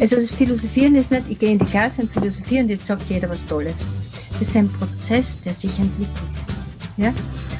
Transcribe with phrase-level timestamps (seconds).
[0.00, 3.02] Also das Philosophieren ist nicht, ich gehe in die Klasse und philosophiere und jetzt sagt
[3.10, 3.84] jeder was Tolles.
[4.30, 6.08] Das ist ein Prozess, der sich entwickelt.
[6.96, 7.12] Ja?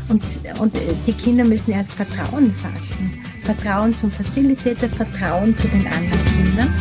[0.08, 0.22] Und,
[0.60, 0.72] und
[1.04, 3.24] die Kinder müssen erst Vertrauen fassen.
[3.42, 6.74] Vertrauen zum Facilitator, Vertrauen zu den anderen Kindern.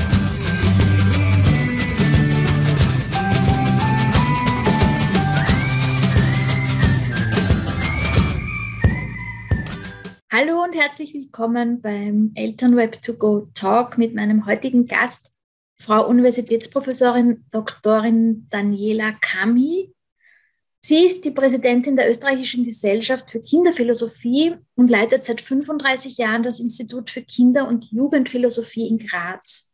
[10.32, 15.32] Hallo und herzlich willkommen beim Elternweb to Go Talk mit meinem heutigen Gast,
[15.80, 18.04] Frau Universitätsprofessorin Dr.
[18.50, 19.94] Daniela Kami.
[20.80, 26.60] Sie ist die Präsidentin der Österreichischen Gesellschaft für Kinderphilosophie und leitet seit 35 Jahren das
[26.60, 29.74] Institut für Kinder- und Jugendphilosophie in Graz.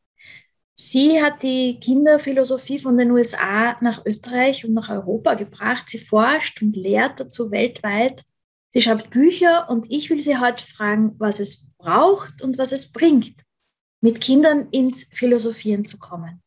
[0.75, 5.89] Sie hat die Kinderphilosophie von den USA nach Österreich und nach Europa gebracht.
[5.89, 8.23] Sie forscht und lehrt dazu weltweit.
[8.71, 12.91] Sie schreibt Bücher und ich will Sie heute fragen, was es braucht und was es
[12.91, 13.35] bringt,
[14.03, 16.41] mit Kindern ins Philosophieren zu kommen.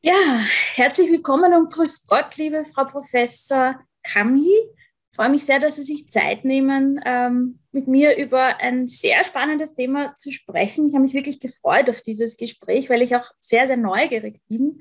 [0.00, 0.40] Ja,
[0.74, 4.48] herzlich willkommen und grüß Gott, liebe Frau Professor Kami.
[4.48, 9.22] Ich freue mich sehr, dass Sie sich Zeit nehmen, ähm, mit mir über ein sehr
[9.22, 10.88] spannendes Thema zu sprechen.
[10.88, 14.80] Ich habe mich wirklich gefreut auf dieses Gespräch, weil ich auch sehr, sehr neugierig bin.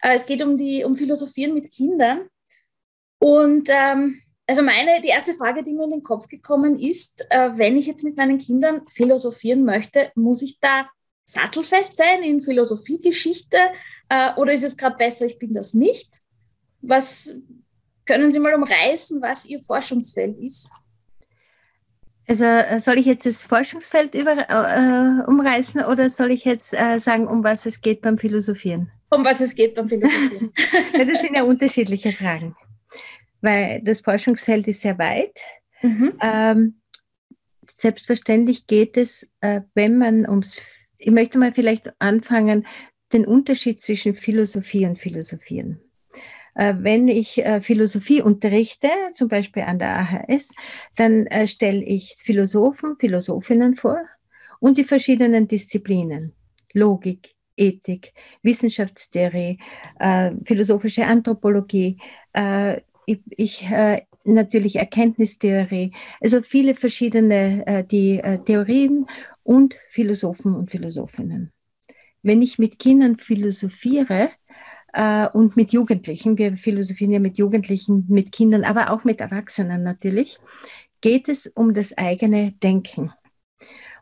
[0.00, 2.30] Äh, es geht um die um Philosophieren mit Kindern.
[3.18, 7.50] Und ähm, also meine, die erste Frage, die mir in den Kopf gekommen ist, äh,
[7.56, 10.88] wenn ich jetzt mit meinen Kindern philosophieren möchte, muss ich da
[11.28, 13.58] sattelfest sein in Philosophiegeschichte
[14.08, 16.20] äh, oder ist es gerade besser, ich bin das nicht?
[16.80, 17.34] Was
[18.06, 20.70] können Sie mal umreißen, was Ihr Forschungsfeld ist?
[22.26, 26.98] Also äh, soll ich jetzt das Forschungsfeld über, äh, umreißen oder soll ich jetzt äh,
[26.98, 28.90] sagen, um was es geht beim Philosophieren?
[29.10, 30.52] Um was es geht beim Philosophieren.
[30.94, 32.56] ja, das sind ja unterschiedliche Fragen,
[33.42, 35.38] weil das Forschungsfeld ist sehr weit.
[35.82, 36.14] Mhm.
[36.22, 36.80] Ähm,
[37.76, 40.56] selbstverständlich geht es, äh, wenn man ums
[40.98, 42.66] ich möchte mal vielleicht anfangen,
[43.12, 45.80] den Unterschied zwischen Philosophie und Philosophieren.
[46.54, 50.52] Äh, wenn ich äh, Philosophie unterrichte, zum Beispiel an der AHS,
[50.96, 54.00] dann äh, stelle ich Philosophen, Philosophinnen vor
[54.58, 56.34] und die verschiedenen Disziplinen.
[56.74, 59.58] Logik, Ethik, Wissenschaftstheorie,
[60.44, 61.98] philosophische Anthropologie,
[63.06, 63.66] ich, ich
[64.34, 69.06] natürlich Erkenntnistheorie, also viele verschiedene die Theorien
[69.42, 71.52] und Philosophen und Philosophinnen.
[72.22, 74.30] Wenn ich mit Kindern philosophiere
[74.92, 79.82] äh, und mit Jugendlichen, wir philosophieren ja mit Jugendlichen, mit Kindern, aber auch mit Erwachsenen
[79.82, 80.38] natürlich,
[81.00, 83.12] geht es um das eigene Denken.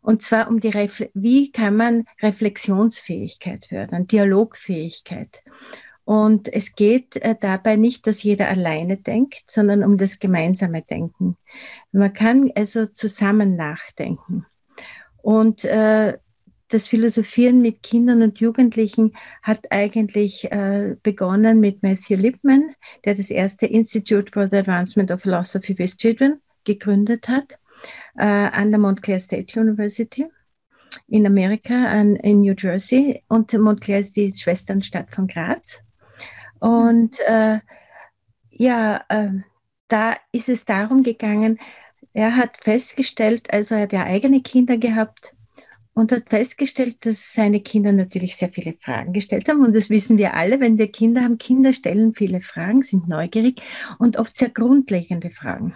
[0.02, 5.42] Und zwar um die, Refle wie kann man Reflexionsfähigkeit fördern, Dialogfähigkeit.
[6.06, 11.36] Und es geht äh, dabei nicht, dass jeder alleine denkt, sondern um das gemeinsame Denken.
[11.90, 14.46] Man kann also zusammen nachdenken.
[15.20, 16.16] Und äh,
[16.68, 23.32] das Philosophieren mit Kindern und Jugendlichen hat eigentlich äh, begonnen mit Matthew Lipman, der das
[23.32, 27.58] erste Institute for the Advancement of Philosophy with Children gegründet hat,
[28.16, 30.26] äh, an der Montclair State University
[31.08, 33.24] in Amerika, an, in New Jersey.
[33.26, 35.82] Und Montclair ist die Schwesternstadt von Graz.
[36.60, 37.58] Und äh,
[38.50, 39.30] ja, äh,
[39.88, 41.58] da ist es darum gegangen,
[42.12, 45.34] er hat festgestellt, also er hat ja eigene Kinder gehabt
[45.92, 49.64] und hat festgestellt, dass seine Kinder natürlich sehr viele Fragen gestellt haben.
[49.64, 51.38] Und das wissen wir alle, wenn wir Kinder haben.
[51.38, 53.62] Kinder stellen viele Fragen, sind neugierig
[53.98, 55.74] und oft sehr grundlegende Fragen.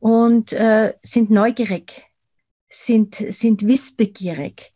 [0.00, 2.07] Und äh, sind neugierig
[2.70, 4.72] sind, sind wissbegierig.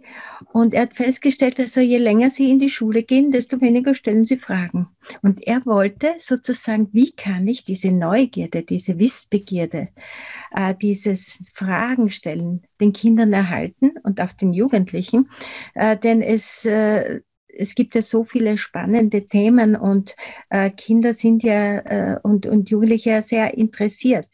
[0.53, 4.25] Und er hat festgestellt, also je länger sie in die Schule gehen, desto weniger stellen
[4.25, 4.89] sie Fragen.
[5.21, 9.89] Und er wollte sozusagen, wie kann ich diese Neugierde, diese Wissbegierde,
[10.53, 15.29] äh, dieses Fragen stellen den Kindern erhalten und auch den Jugendlichen,
[15.75, 20.17] äh, denn es, äh, es gibt ja so viele spannende Themen und
[20.49, 24.29] äh, Kinder sind ja äh, und, und Jugendliche sehr interessiert.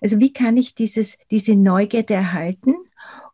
[0.00, 2.74] Also wie kann ich dieses, diese Neugierde erhalten?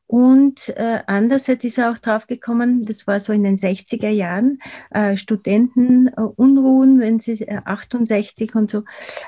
[0.08, 4.60] Und äh, andererseits ist er auch draufgekommen, das war so in den 60er Jahren,
[4.90, 8.84] äh, Studentenunruhen, äh, wenn sie äh, 68 und so,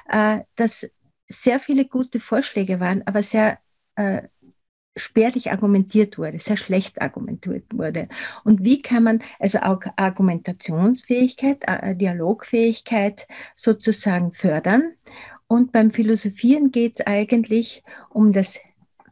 [0.08, 0.88] äh, dass
[1.28, 3.58] sehr viele gute Vorschläge waren, aber sehr
[3.96, 4.22] äh,
[4.98, 8.08] spärlich argumentiert wurde, sehr schlecht argumentiert wurde.
[8.44, 14.92] Und wie kann man also auch Argumentationsfähigkeit, äh, Dialogfähigkeit sozusagen fördern?
[15.48, 18.58] Und beim Philosophieren geht es eigentlich um das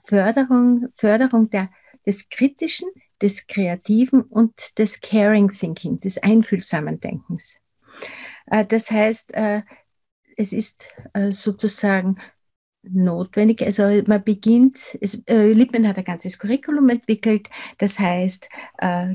[0.05, 1.71] Förderung, Förderung der,
[2.07, 2.89] des Kritischen,
[3.21, 7.59] des Kreativen und des Caring Thinking, des einfühlsamen Denkens.
[8.47, 9.63] Äh, das heißt, äh,
[10.37, 12.19] es ist äh, sozusagen
[12.83, 13.63] notwendig.
[13.63, 18.49] Also man beginnt, es, Lippmann hat ein ganzes Curriculum entwickelt, das heißt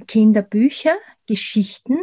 [0.08, 1.96] Kinderbücher, Geschichten,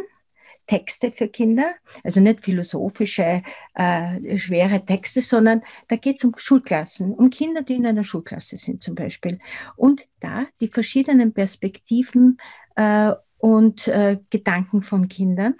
[0.69, 1.73] Texte für Kinder,
[2.03, 3.41] also nicht philosophische,
[3.73, 8.55] äh, schwere Texte, sondern da geht es um Schulklassen, um Kinder, die in einer Schulklasse
[8.55, 9.39] sind zum Beispiel.
[9.75, 12.37] Und da die verschiedenen Perspektiven
[12.75, 15.55] äh, und äh, Gedanken von Kindern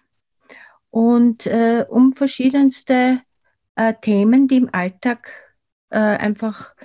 [0.91, 3.21] und äh, um verschiedenste
[3.75, 5.31] äh, Themen, die im Alltag
[5.89, 6.75] äh, einfach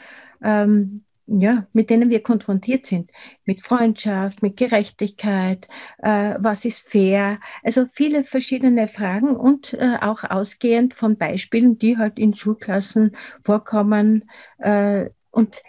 [0.43, 3.11] ähm, ja, mit denen wir konfrontiert sind.
[3.45, 5.67] Mit Freundschaft, mit Gerechtigkeit,
[5.99, 7.39] äh, was ist fair.
[7.63, 14.31] Also viele verschiedene Fragen und äh, auch ausgehend von Beispielen, die halt in Schulklassen vorkommen.
[14.59, 15.63] Äh, und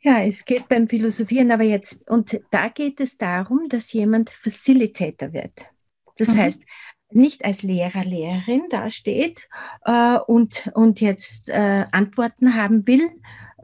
[0.00, 5.32] ja, es geht beim Philosophieren aber jetzt, und da geht es darum, dass jemand Facilitator
[5.32, 5.66] wird.
[6.16, 6.38] Das mhm.
[6.38, 6.62] heißt,
[7.10, 9.48] nicht als Lehrer, Lehrerin dasteht
[9.84, 13.08] äh, und, und jetzt äh, Antworten haben will,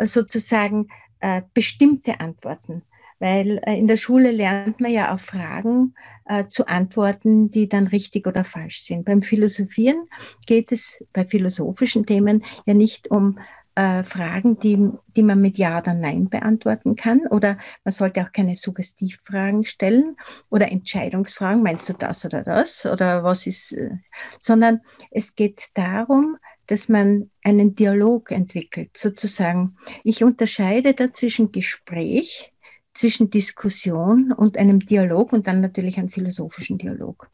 [0.06, 0.88] sozusagen
[1.20, 2.82] äh, bestimmte Antworten.
[3.19, 5.94] Weil äh, in der Schule lernt man ja auf Fragen
[6.25, 9.05] äh, zu antworten, die dann richtig oder falsch sind.
[9.05, 10.08] Beim Philosophieren
[10.47, 13.38] geht es bei philosophischen Themen ja nicht um
[13.75, 17.26] äh, Fragen, die, die man mit Ja oder Nein beantworten kann.
[17.26, 20.17] Oder man sollte auch keine Suggestivfragen stellen
[20.49, 22.87] oder Entscheidungsfragen, meinst du das oder das?
[22.87, 23.91] Oder was ist, äh,
[24.38, 24.81] sondern
[25.11, 26.37] es geht darum,
[26.70, 29.76] dass man einen Dialog entwickelt, sozusagen.
[30.05, 32.52] Ich unterscheide da zwischen Gespräch,
[32.94, 37.28] zwischen Diskussion und einem Dialog und dann natürlich einem philosophischen Dialog.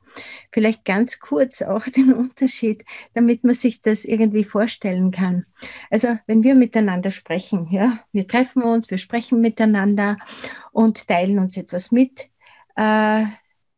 [0.52, 5.44] Vielleicht ganz kurz auch den Unterschied, damit man sich das irgendwie vorstellen kann.
[5.90, 10.16] Also wenn wir miteinander sprechen, ja, wir treffen uns, wir sprechen miteinander
[10.72, 12.30] und teilen uns etwas mit.
[12.76, 13.24] Äh,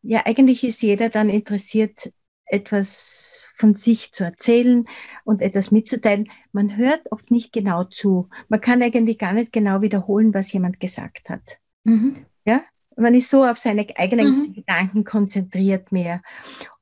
[0.03, 2.13] ja, eigentlich ist jeder dann interessiert,
[2.49, 4.87] etwas von sich zu erzählen
[5.25, 6.31] und etwas mitzuteilen.
[6.53, 8.29] Man hört oft nicht genau zu.
[8.49, 11.59] Man kann eigentlich gar nicht genau wiederholen, was jemand gesagt hat.
[11.85, 12.27] Mhm.
[12.45, 12.63] Ja,
[12.97, 14.53] man ist so auf seine eigenen mhm.
[14.55, 16.23] Gedanken konzentriert mehr.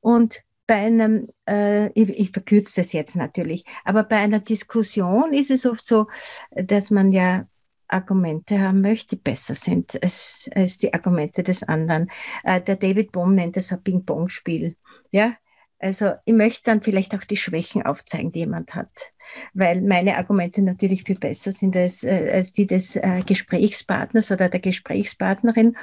[0.01, 5.51] Und bei einem, äh, ich, ich verkürze das jetzt natürlich, aber bei einer Diskussion ist
[5.51, 6.09] es oft so,
[6.51, 7.47] dass man ja
[7.89, 12.11] Argumente haben möchte, die besser sind als, als die Argumente des anderen.
[12.43, 14.77] Äh, der David Bohm nennt das ein Ping-Pong-Spiel.
[15.13, 15.37] Ja,
[15.79, 19.13] also ich möchte dann vielleicht auch die Schwächen aufzeigen, die jemand hat,
[19.53, 24.49] weil meine Argumente natürlich viel besser sind als, äh, als die des äh, Gesprächspartners oder
[24.49, 25.77] der Gesprächspartnerin.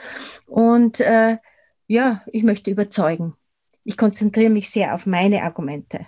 [0.47, 1.37] Und äh,
[1.87, 3.35] ja, ich möchte überzeugen.
[3.83, 6.07] Ich konzentriere mich sehr auf meine Argumente.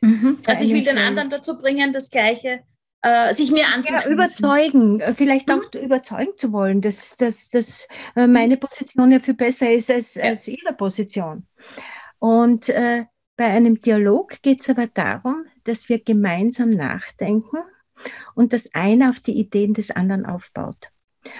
[0.00, 0.38] Mhm.
[0.46, 2.60] Also ich will den anderen dazu bringen, das Gleiche
[3.02, 4.10] äh, sich mir anzuschließen.
[4.10, 5.80] Ja, überzeugen, vielleicht auch mhm.
[5.80, 10.24] überzeugen zu wollen, dass, dass, dass äh, meine Position ja viel besser ist als, ja.
[10.24, 11.46] als ihre Position.
[12.18, 13.04] Und äh,
[13.36, 17.58] bei einem Dialog geht es aber darum, dass wir gemeinsam nachdenken
[18.34, 20.90] und dass einer auf die Ideen des anderen aufbaut.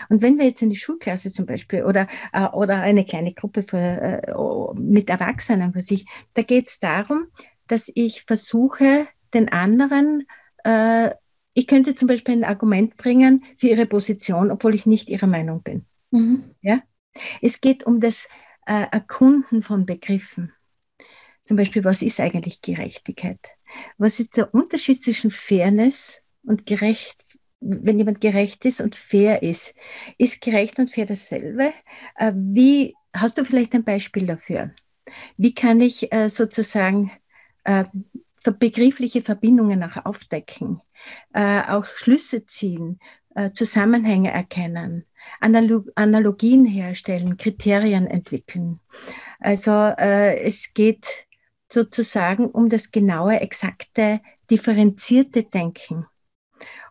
[0.08, 3.79] Und wenn wir jetzt eine Schulklasse zum Beispiel oder, äh, oder eine kleine Gruppe für,
[3.79, 7.26] äh, mit Erwachsenen für sich, da geht es darum,
[7.67, 10.26] dass ich versuche, den anderen,
[10.64, 11.11] äh,
[11.52, 15.62] ich könnte zum Beispiel ein Argument bringen für ihre Position, obwohl ich nicht ihrer Meinung
[15.62, 15.85] bin.
[16.11, 16.44] Mhm.
[16.62, 16.81] Ja?
[17.43, 18.29] Es geht um das
[18.67, 20.52] äh, Erkunden von Begriffen.
[21.44, 23.50] Zum Beispiel, was ist eigentlich Gerechtigkeit?
[23.99, 27.25] Was ist der Unterschied zwischen Fairness und gerecht,
[27.61, 29.75] wenn jemand gerecht ist und fair ist?
[30.17, 31.73] Ist gerecht und fair dasselbe?
[32.17, 34.70] Äh, wie, hast du vielleicht ein Beispiel dafür?
[35.37, 37.12] Wie kann ich äh, sozusagen
[37.65, 37.84] äh,
[38.58, 40.82] begriffliche Verbindungen auch aufdecken,
[41.32, 43.01] auch Schlüsse ziehen,
[43.55, 45.06] Zusammenhänge erkennen,
[45.41, 48.81] Analogien herstellen, Kriterien entwickeln.
[49.41, 51.27] Also es geht
[51.74, 56.06] sozusagen um das genaue, exakte, differenzierte Denken.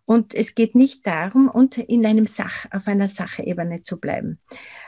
[0.05, 1.49] Und es geht nicht darum,
[1.87, 4.39] in einem Sach, auf einer Sachebene zu bleiben.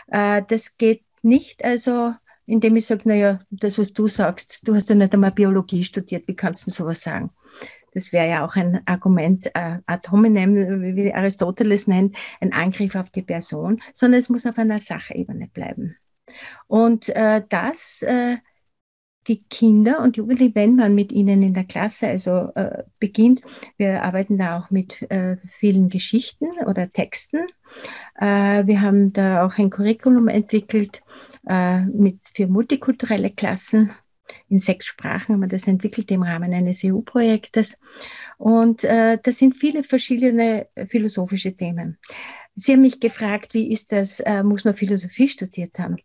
[0.07, 2.13] Äh, das geht nicht also,
[2.45, 6.27] indem ich sage, naja, das, was du sagst, du hast ja nicht einmal Biologie studiert,
[6.27, 7.31] wie kannst du sowas sagen?
[7.93, 13.09] Das wäre ja auch ein Argument äh, ad hominem, wie Aristoteles nennt, ein Angriff auf
[13.09, 15.95] die Person, sondern es muss auf einer Sachebene bleiben.
[16.67, 18.35] Und äh, das äh,
[19.27, 23.41] die Kinder und Jugendlichen, wenn man mit ihnen in der Klasse also äh, beginnt,
[23.77, 27.45] wir arbeiten da auch mit äh, vielen Geschichten oder Texten.
[28.19, 31.01] Äh, wir haben da auch ein Curriculum entwickelt
[31.47, 33.91] äh, mit für multikulturelle Klassen.
[34.49, 37.77] In sechs Sprachen haben wir das entwickelt im Rahmen eines EU-Projektes.
[38.37, 41.97] Und äh, das sind viele verschiedene philosophische Themen.
[42.55, 45.97] Sie haben mich gefragt, wie ist das, äh, muss man Philosophie studiert haben?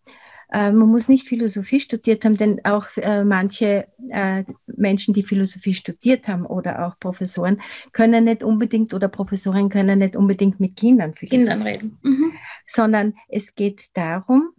[0.53, 5.75] Äh, man muss nicht Philosophie studiert haben, denn auch äh, manche, äh, Menschen, die Philosophie
[5.75, 7.61] studiert haben oder auch Professoren,
[7.93, 12.33] können nicht unbedingt oder Professoren können nicht unbedingt mit Kindern, Kindern reden, mhm.
[12.67, 14.51] sondern es geht darum,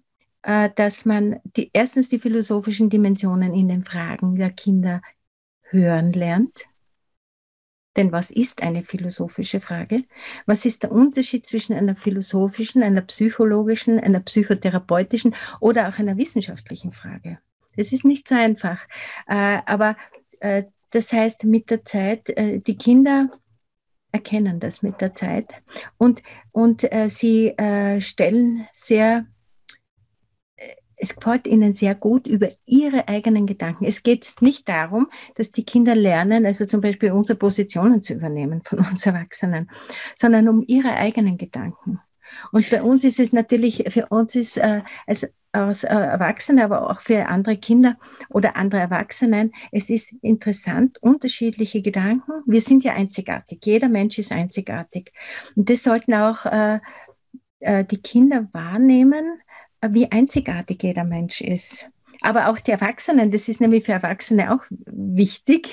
[0.76, 5.04] dass man die, erstens die philosophischen Dimensionen in den Fragen der Kinder
[5.70, 6.66] hören lernt.
[7.98, 10.06] Denn was ist eine philosophische Frage?
[10.46, 16.94] Was ist der Unterschied zwischen einer philosophischen, einer psychologischen, einer psychotherapeutischen oder auch einer wissenschaftlichen
[16.94, 17.40] Frage?
[17.76, 18.80] Das ist nicht so einfach.
[19.28, 19.98] Äh, aber
[20.40, 23.30] äh, das heißt, mit der Zeit, äh, die Kinder
[24.14, 25.50] erkennen das mit der Zeit
[25.98, 26.22] und,
[26.52, 27.56] und sie
[28.00, 29.26] stellen sehr
[31.02, 33.86] es gefällt ihnen sehr gut über ihre eigenen Gedanken.
[33.86, 38.62] Es geht nicht darum, dass die Kinder lernen, also zum Beispiel unsere Positionen zu übernehmen
[38.64, 39.70] von uns Erwachsenen,
[40.16, 42.00] sondern um ihre eigenen Gedanken.
[42.52, 46.90] Und bei uns ist es natürlich, für uns ist äh, als, als äh, Erwachsene, aber
[46.90, 47.98] auch für andere Kinder
[48.30, 52.32] oder andere Erwachsenen, es ist interessant, unterschiedliche Gedanken.
[52.46, 53.60] Wir sind ja einzigartig.
[53.66, 55.12] Jeder Mensch ist einzigartig.
[55.56, 56.80] Und das sollten auch äh,
[57.60, 59.42] äh die Kinder wahrnehmen,
[59.90, 61.90] wie einzigartig jeder Mensch ist.
[62.22, 65.70] Aber auch die Erwachsenen, das ist nämlich für Erwachsene auch wichtig,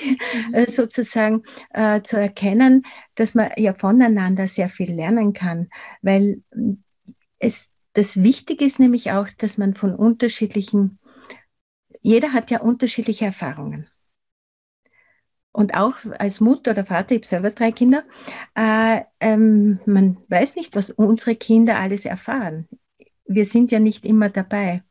[0.48, 0.54] mhm.
[0.54, 2.86] Äh, sozusagen äh, zu erkennen,
[3.16, 5.68] dass man ja voneinander sehr viel lernen kann,
[6.00, 6.42] weil
[7.38, 10.98] es das Wichtige ist nämlich auch, dass man von unterschiedlichen,
[12.00, 13.88] jeder hat ja unterschiedliche Erfahrungen.
[15.52, 18.04] Und auch als Mutter oder Vater, ich habe selber drei Kinder,
[18.54, 22.68] äh, ähm, man weiß nicht, was unsere Kinder alles erfahren
[23.28, 24.82] wir sind ja nicht immer dabei.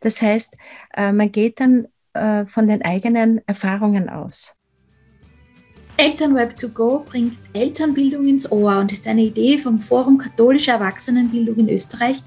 [0.00, 0.56] Das heißt,
[0.96, 4.54] äh, man geht dann äh, von den eigenen Erfahrungen aus.
[5.98, 11.56] Elternweb 2 go bringt Elternbildung ins Ohr und ist eine Idee vom Forum Katholische Erwachsenenbildung
[11.56, 12.22] in Österreich,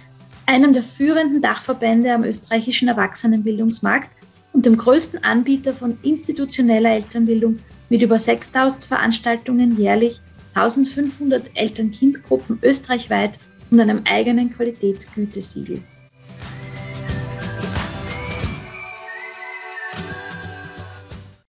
[0.46, 4.10] einem der führenden Dachverbände am österreichischen Erwachsenenbildungsmarkt
[4.54, 10.22] und dem größten Anbieter von institutioneller Elternbildung mit über 6000 Veranstaltungen jährlich,
[10.54, 13.38] 1500 Eltern-Kind-Gruppen österreichweit
[13.72, 15.82] und einem eigenen Qualitätsgütesiegel.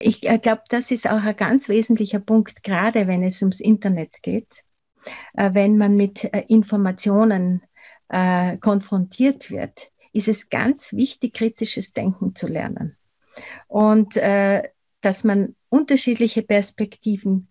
[0.05, 4.23] Ich äh, glaube, das ist auch ein ganz wesentlicher Punkt, gerade wenn es ums Internet
[4.23, 4.63] geht,
[5.33, 7.63] äh, wenn man mit äh, Informationen
[8.61, 12.97] konfrontiert wird, ist es ganz wichtig, kritisches Denken zu lernen.
[13.67, 17.49] Und dass man unterschiedliche Perspektiven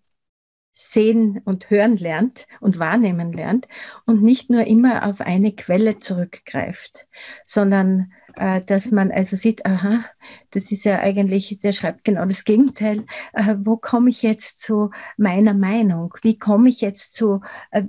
[0.73, 3.67] sehen und hören lernt und wahrnehmen lernt
[4.05, 7.05] und nicht nur immer auf eine Quelle zurückgreift,
[7.45, 10.03] sondern äh, dass man also sieht, aha,
[10.51, 13.05] das ist ja eigentlich, der schreibt genau das Gegenteil.
[13.33, 16.15] Äh, wo komme ich jetzt zu meiner Meinung?
[16.23, 17.83] Wie komme ich jetzt zu, äh,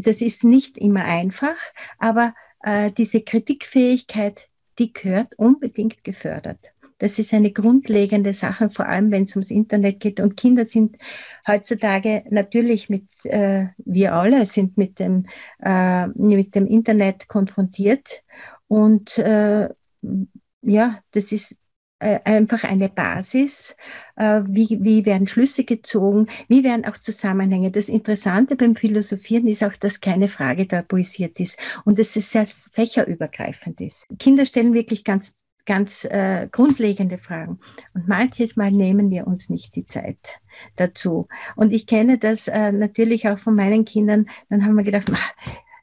[0.00, 1.56] das ist nicht immer einfach,
[1.98, 6.69] aber äh, diese Kritikfähigkeit, die gehört unbedingt gefördert.
[7.00, 10.20] Das ist eine grundlegende Sache, vor allem wenn es ums Internet geht.
[10.20, 10.96] Und Kinder sind
[11.48, 15.26] heutzutage natürlich mit, äh, wir alle sind mit dem,
[15.60, 18.22] äh, mit dem Internet konfrontiert.
[18.68, 19.70] Und äh,
[20.62, 21.56] ja, das ist
[22.00, 23.76] äh, einfach eine Basis.
[24.16, 26.28] Äh, wie, wie werden Schlüsse gezogen?
[26.48, 27.70] Wie werden auch Zusammenhänge?
[27.70, 32.46] Das Interessante beim Philosophieren ist auch, dass keine Frage tabuisiert ist und dass es sehr
[32.46, 34.06] fächerübergreifend ist.
[34.18, 35.34] Kinder stellen wirklich ganz
[35.66, 37.60] ganz äh, grundlegende Fragen.
[37.94, 40.40] Und manches Mal nehmen wir uns nicht die Zeit
[40.76, 41.28] dazu.
[41.56, 44.26] Und ich kenne das äh, natürlich auch von meinen Kindern.
[44.48, 45.10] Dann haben wir gedacht,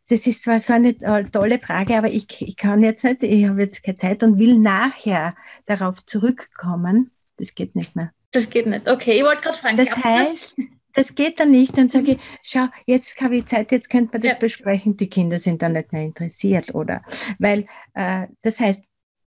[0.09, 0.97] das ist zwar so eine
[1.31, 4.57] tolle Frage, aber ich, ich kann jetzt nicht, ich habe jetzt keine Zeit und will
[4.57, 7.11] nachher darauf zurückkommen.
[7.37, 8.11] Das geht nicht mehr.
[8.31, 8.89] Das geht nicht.
[8.89, 9.77] Okay, ich wollte gerade fragen.
[9.77, 10.65] Das heißt, das?
[10.93, 11.77] das geht dann nicht.
[11.77, 14.37] Dann sage ich, schau, jetzt habe ich Zeit, jetzt könnte man das ja.
[14.37, 14.97] besprechen.
[14.97, 17.03] Die Kinder sind dann nicht mehr interessiert, oder?
[17.37, 18.83] Weil äh, das heißt,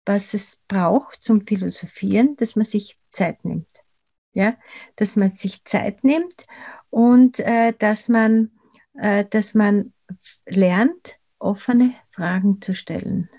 [0.07, 3.67] was es braucht zum Philosophieren, dass man sich Zeit nimmt.
[4.33, 4.55] Ja,
[4.95, 6.45] dass man sich Zeit nimmt
[6.89, 8.51] und äh, dass man,
[8.93, 9.93] äh, dass man
[10.45, 13.29] lernt, offene Fragen zu stellen.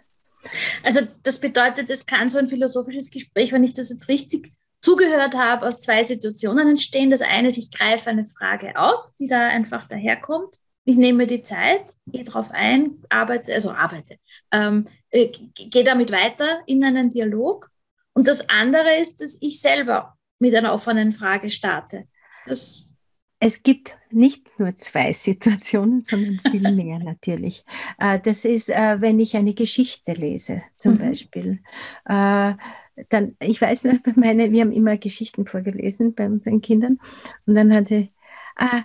[0.83, 4.49] Also das bedeutet, es kann so ein philosophisches Gespräch, wenn ich das jetzt richtig
[4.81, 7.11] zugehört habe, aus zwei Situationen entstehen.
[7.11, 10.57] Das eine ist, ich greife eine Frage auf, die da einfach daherkommt
[10.89, 14.17] ich nehme mir die Zeit, gehe darauf ein, arbeite, also arbeite,
[14.51, 17.71] ähm, äh, gehe damit weiter in einen Dialog.
[18.15, 22.09] Und das andere ist, dass ich selber mit einer offenen Frage starte.
[22.47, 22.91] Das
[23.39, 27.67] es gibt nicht nur zwei Situationen, sondern viel mehr natürlich.
[27.99, 30.99] Äh, das ist, äh, wenn ich eine Geschichte lese, zum mhm.
[30.99, 31.61] Beispiel.
[32.07, 36.99] Dann, ich weiß noch, meine, wir haben immer Geschichten vorgelesen bei unseren Kindern.
[37.47, 38.09] Und dann hatte,
[38.57, 38.85] ah,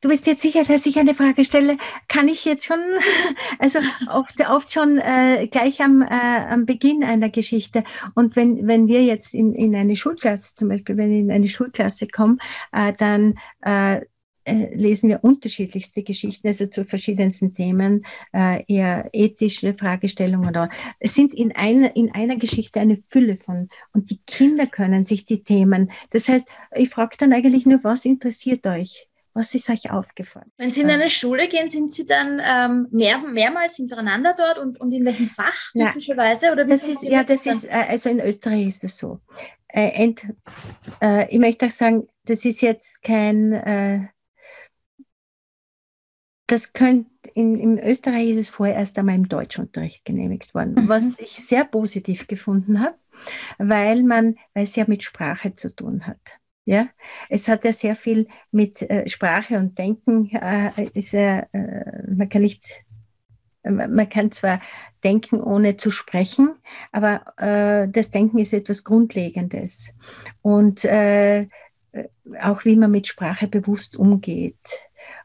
[0.00, 1.76] du bist jetzt sicher, dass ich eine Frage stelle.
[2.08, 2.78] Kann ich jetzt schon,
[3.58, 3.78] also
[4.12, 7.84] oft, oft schon äh, gleich am, äh, am Beginn einer Geschichte.
[8.14, 11.48] Und wenn, wenn wir jetzt in, in eine Schulklasse, zum Beispiel, wenn ich in eine
[11.48, 12.38] Schulklasse komme,
[12.72, 14.00] äh, dann äh,
[14.44, 20.48] äh, lesen wir unterschiedlichste Geschichten, also zu verschiedensten Themen, äh, eher ethische Fragestellungen.
[20.48, 25.04] Oder es sind in einer, in einer Geschichte eine Fülle von, und die Kinder können
[25.04, 29.09] sich die Themen, das heißt, ich frage dann eigentlich nur, was interessiert euch?
[29.32, 30.50] Was ist euch aufgefallen?
[30.56, 34.80] Wenn Sie in eine Schule gehen, sind Sie dann ähm, mehr, mehrmals hintereinander dort und,
[34.80, 36.50] und in welchem Fach typischerweise?
[36.50, 39.20] Oder das ist, ja, das ist, äh, also in Österreich ist das so.
[39.68, 40.26] Äh, ent,
[41.00, 44.08] äh, ich möchte auch sagen, das ist jetzt kein, äh,
[46.48, 50.88] das könnte, in, in Österreich ist es vorerst einmal im Deutschunterricht genehmigt worden, mhm.
[50.88, 52.96] was ich sehr positiv gefunden habe,
[53.58, 56.40] weil man, weil es ja mit Sprache zu tun hat.
[56.70, 56.86] Ja,
[57.28, 62.42] es hat ja sehr viel mit äh, Sprache und Denken, äh, ist äh, man kann
[62.42, 62.64] nicht,
[63.64, 64.60] äh, man kann zwar
[65.02, 66.50] denken, ohne zu sprechen,
[66.92, 69.96] aber äh, das Denken ist etwas Grundlegendes.
[70.42, 71.48] Und äh,
[72.40, 74.54] auch wie man mit Sprache bewusst umgeht.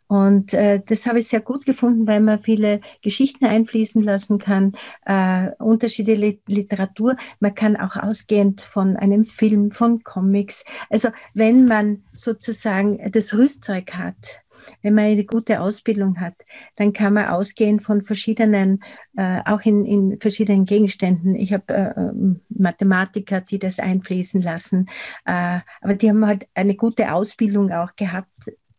[0.08, 4.74] Und äh, das habe ich sehr gut gefunden, weil man viele Geschichten einfließen lassen kann,
[5.06, 7.16] äh, unterschiedliche Literatur.
[7.40, 10.64] Man kann auch ausgehend von einem Film, von Comics.
[10.90, 14.42] Also wenn man sozusagen das Rüstzeug hat,
[14.82, 16.34] wenn man eine gute Ausbildung hat,
[16.76, 18.84] dann kann man ausgehen von verschiedenen,
[19.16, 21.36] äh, auch in, in verschiedenen Gegenständen.
[21.36, 24.88] Ich habe äh, ähm, Mathematiker, die das einfließen lassen,
[25.26, 28.30] äh, aber die haben halt eine gute Ausbildung auch gehabt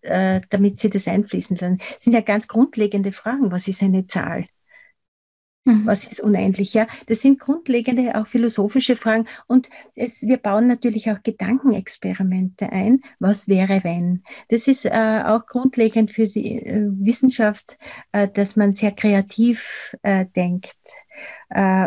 [0.06, 1.78] äh, damit sie das einfließen lassen.
[1.78, 3.50] Das sind ja ganz grundlegende Fragen.
[3.50, 4.46] Was ist eine Zahl?
[5.66, 5.84] Mhm.
[5.84, 6.74] Was ist unendlich?
[6.74, 9.26] Ja, das sind grundlegende, auch philosophische Fragen.
[9.48, 13.00] Und es, wir bauen natürlich auch Gedankenexperimente ein.
[13.18, 14.22] Was wäre, wenn?
[14.48, 17.76] Das ist äh, auch grundlegend für die äh, Wissenschaft,
[18.12, 20.76] äh, dass man sehr kreativ äh, denkt.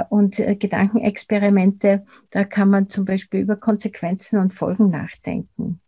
[0.10, 5.82] Und Gedankenexperimente, da kann man zum Beispiel über Konsequenzen und Folgen nachdenken.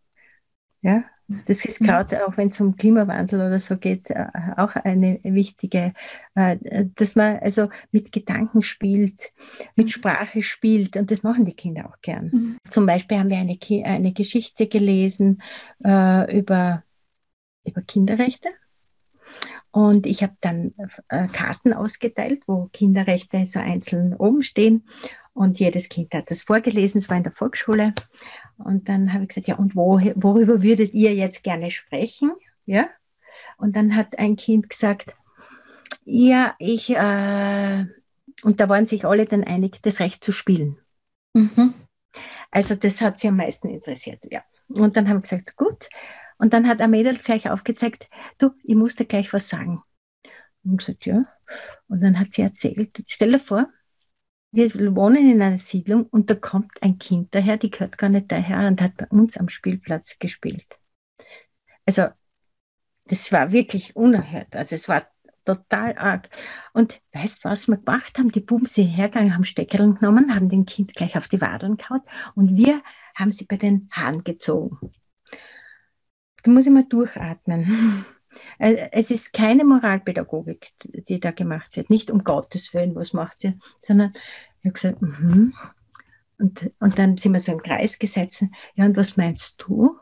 [0.84, 1.06] Ja,
[1.46, 4.26] das ist gerade auch, wenn es um Klimawandel oder so geht, äh,
[4.58, 5.94] auch eine wichtige,
[6.36, 6.58] äh,
[6.96, 9.32] dass man also mit Gedanken spielt,
[9.76, 9.90] mit mhm.
[9.90, 12.30] Sprache spielt und das machen die Kinder auch gern.
[12.32, 12.58] Mhm.
[12.70, 15.42] Zum Beispiel haben wir eine, eine Geschichte gelesen
[15.84, 16.84] äh, über,
[17.65, 18.50] über Kinderrechte.
[19.72, 20.74] Und ich habe dann
[21.08, 24.86] äh, Karten ausgeteilt, wo Kinderrechte so einzeln oben stehen.
[25.34, 27.94] Und jedes Kind hat das vorgelesen, es war in der Volksschule.
[28.63, 32.32] Und dann habe ich gesagt, ja, und wo, worüber würdet ihr jetzt gerne sprechen?
[32.65, 32.89] Ja.
[33.58, 35.15] Und dann hat ein Kind gesagt,
[36.04, 37.86] ja, ich, äh,
[38.43, 40.78] und da waren sich alle dann einig, das Recht zu spielen.
[41.34, 41.74] Mhm.
[42.50, 44.43] Also das hat sie am meisten interessiert, ja.
[44.67, 45.89] Und dann haben wir gesagt, gut.
[46.38, 49.82] Und dann hat ein Mädel gleich aufgezeigt, du, ich muss dir gleich was sagen.
[50.63, 51.24] Und gesagt, ja.
[51.88, 53.69] Und dann hat sie erzählt, stell dir vor,
[54.52, 58.32] wir wohnen in einer Siedlung und da kommt ein Kind daher, die gehört gar nicht
[58.32, 60.68] daher und hat bei uns am Spielplatz gespielt.
[61.86, 62.08] Also,
[63.06, 64.56] das war wirklich unerhört.
[64.56, 65.08] Also, es war
[65.46, 66.30] total arg.
[66.74, 68.32] Und weißt du, was wir gemacht haben?
[68.32, 72.02] Die Buben sind hergegangen, haben Steckerl genommen, haben den Kind gleich auf die Wadeln gehauen
[72.36, 72.82] und wir
[73.16, 74.92] haben sie bei den Haaren gezogen.
[76.44, 78.06] Da muss ich mal durchatmen.
[78.62, 81.89] Äh, es ist keine Moralpädagogik, die da gemacht wird.
[81.89, 84.13] Nicht um Gottes Willen, was macht sie, sondern
[84.60, 85.54] ich habe gesagt, mhm.
[86.38, 88.45] und, und dann sind wir so im Kreis gesetzt.
[88.76, 89.97] Ja, und was meinst du?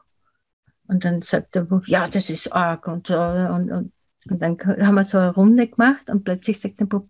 [0.88, 3.18] Und dann sagt er, ja, das ist arg und so.
[3.18, 3.94] Und, und,
[4.30, 7.08] und dann haben wir so eine Runde gemacht und plötzlich sagt der Bub,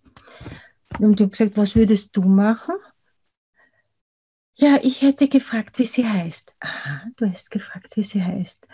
[0.99, 2.75] und ich habe gesagt, was würdest du machen?
[4.61, 6.53] Ja, ich hätte gefragt, wie sie heißt.
[6.59, 8.67] Aha, du hast gefragt, wie sie heißt.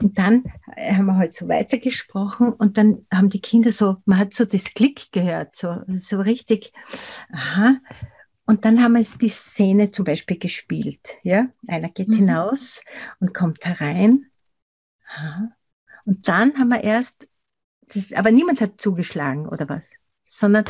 [0.00, 0.44] Und dann
[0.76, 4.72] haben wir halt so weitergesprochen und dann haben die Kinder so, man hat so das
[4.72, 6.72] Klick gehört, so, so richtig,
[7.32, 7.80] aha.
[8.46, 11.08] Und dann haben wir die Szene zum Beispiel gespielt.
[11.24, 11.48] Ja?
[11.66, 12.18] Einer geht mhm.
[12.18, 12.84] hinaus
[13.18, 14.26] und kommt herein.
[15.08, 15.50] Aha.
[16.04, 17.26] Und dann haben wir erst,
[17.92, 19.90] das, aber niemand hat zugeschlagen oder was,
[20.24, 20.66] sondern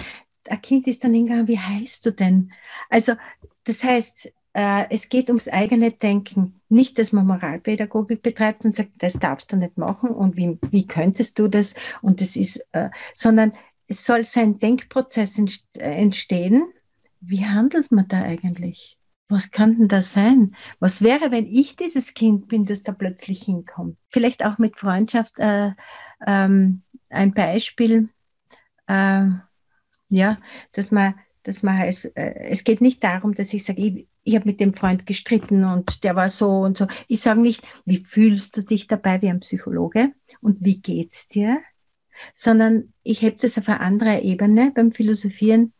[0.48, 2.52] ein Kind ist dann hingegangen, wie heißt du denn?
[2.88, 3.16] Also,
[3.64, 6.60] das heißt, äh, es geht ums eigene Denken.
[6.68, 10.86] Nicht, dass man Moralpädagogik betreibt und sagt, das darfst du nicht machen und wie, wie
[10.86, 11.74] könntest du das?
[12.02, 13.52] Und das ist, äh, sondern
[13.86, 15.38] es soll sein Denkprozess
[15.74, 16.64] entstehen.
[17.20, 18.98] Wie handelt man da eigentlich?
[19.28, 20.54] Was kann denn das sein?
[20.78, 23.96] Was wäre, wenn ich dieses Kind bin, das da plötzlich hinkommt?
[24.10, 25.70] Vielleicht auch mit Freundschaft äh,
[26.26, 28.10] ähm, ein Beispiel,
[28.88, 29.26] äh,
[30.10, 30.38] ja,
[30.72, 34.34] dass man, dass man es, äh, es geht nicht darum, dass ich sage, ich, ich
[34.34, 36.86] habe mit dem Freund gestritten und der war so und so.
[37.08, 41.60] Ich sage nicht, wie fühlst du dich dabei wie ein Psychologe und wie geht's dir,
[42.34, 45.72] sondern ich habe das auf eine andere Ebene beim Philosophieren,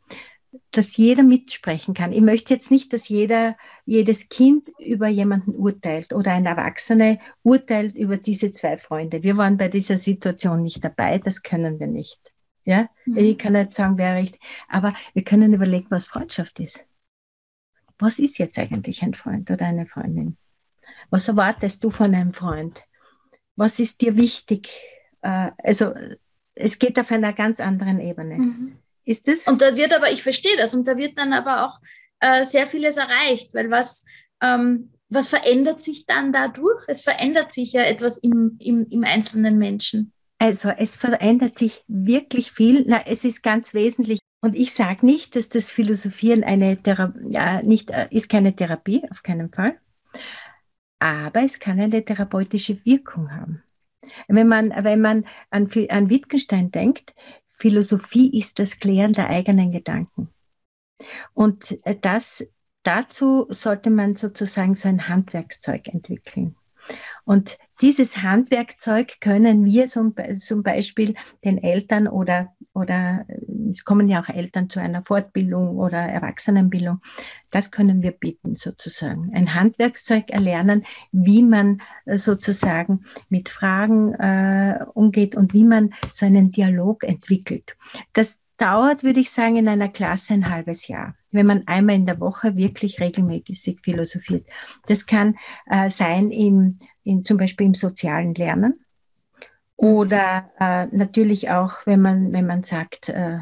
[0.71, 2.13] dass jeder mitsprechen kann.
[2.13, 7.95] Ich möchte jetzt nicht, dass jeder, jedes Kind über jemanden urteilt oder ein Erwachsener urteilt
[7.95, 9.23] über diese zwei Freunde.
[9.23, 12.19] Wir waren bei dieser Situation nicht dabei, das können wir nicht.
[12.65, 13.19] Ja, mhm.
[13.19, 16.87] ich kann nicht sagen, wer recht, aber wir können überlegen, was Freundschaft ist.
[17.99, 20.37] Was ist jetzt eigentlich ein Freund oder eine Freundin?
[21.11, 22.83] Was erwartest du von einem Freund?
[23.57, 24.71] Was ist dir wichtig?
[25.23, 25.95] Äh, also,
[26.55, 28.37] es geht auf einer ganz anderen Ebene.
[28.37, 28.79] Mhm.
[29.05, 29.47] Ist es?
[29.49, 31.81] Und da wird aber, ich verstehe das, und da wird dann aber auch
[32.21, 34.05] äh, sehr vieles erreicht, weil was,
[34.41, 36.85] ähm, was verändert sich dann dadurch?
[36.87, 40.13] Es verändert sich ja etwas im, im, im einzelnen Menschen.
[40.39, 42.85] Also es verändert sich wirklich viel.
[42.87, 44.19] Na, es ist ganz wesentlich.
[44.43, 49.03] Und ich sage nicht, dass das Philosophieren eine Therapie, ja, nicht, äh, ist keine Therapie,
[49.11, 49.79] auf keinen Fall.
[50.99, 53.63] Aber es kann eine therapeutische Wirkung haben.
[54.27, 57.15] Wenn man, wenn man an, an Wittgenstein denkt,
[57.57, 60.29] Philosophie ist das Klären der eigenen Gedanken.
[61.35, 62.45] Und äh, das,
[62.83, 66.57] dazu sollte man sozusagen so ein Handwerkszeug entwickeln.
[67.25, 73.27] Und dieses Handwerkzeug können wir zum, zum Beispiel den Eltern oder, oder
[73.71, 77.01] es kommen ja auch Eltern zu einer Fortbildung oder Erwachsenenbildung,
[77.51, 79.31] das können wir bieten sozusagen.
[79.35, 86.51] Ein Handwerkzeug erlernen, wie man sozusagen mit Fragen äh, umgeht und wie man so einen
[86.51, 87.77] Dialog entwickelt.
[88.15, 92.07] Das dauert, würde ich sagen, in einer Klasse ein halbes Jahr, wenn man einmal in
[92.07, 94.47] der Woche wirklich regelmäßig philosophiert.
[94.87, 98.85] Das kann äh, sein in, in, zum Beispiel im sozialen Lernen
[99.83, 103.41] oder äh, natürlich auch, wenn man, wenn man sagt, äh,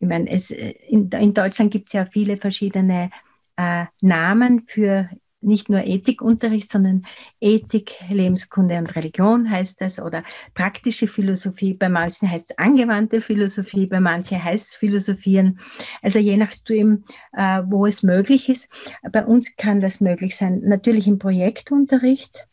[0.00, 3.10] ich meine, es, in, in Deutschland gibt es ja viele verschiedene
[3.54, 5.08] äh, Namen für
[5.40, 7.06] nicht nur Ethikunterricht, sondern
[7.40, 11.74] Ethik, Lebenskunde und Religion heißt das oder praktische Philosophie.
[11.74, 15.60] Bei manchen heißt es angewandte Philosophie, bei manchen heißt es Philosophieren.
[16.02, 18.72] Also je nachdem, äh, wo es möglich ist.
[19.12, 20.62] Bei uns kann das möglich sein.
[20.64, 22.44] Natürlich im Projektunterricht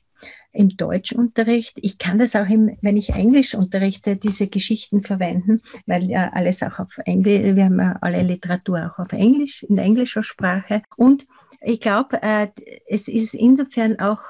[0.53, 1.77] im Deutschunterricht.
[1.81, 6.61] Ich kann das auch, im, wenn ich Englisch unterrichte, diese Geschichten verwenden, weil ja alles
[6.63, 10.81] auch auf Englisch, wir haben ja alle Literatur auch auf Englisch, in englischer Sprache.
[10.97, 11.25] Und
[11.61, 12.47] ich glaube, äh,
[12.87, 14.21] es ist insofern auch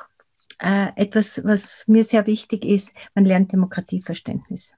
[0.60, 4.76] äh, etwas, was mir sehr wichtig ist, man lernt Demokratieverständnis.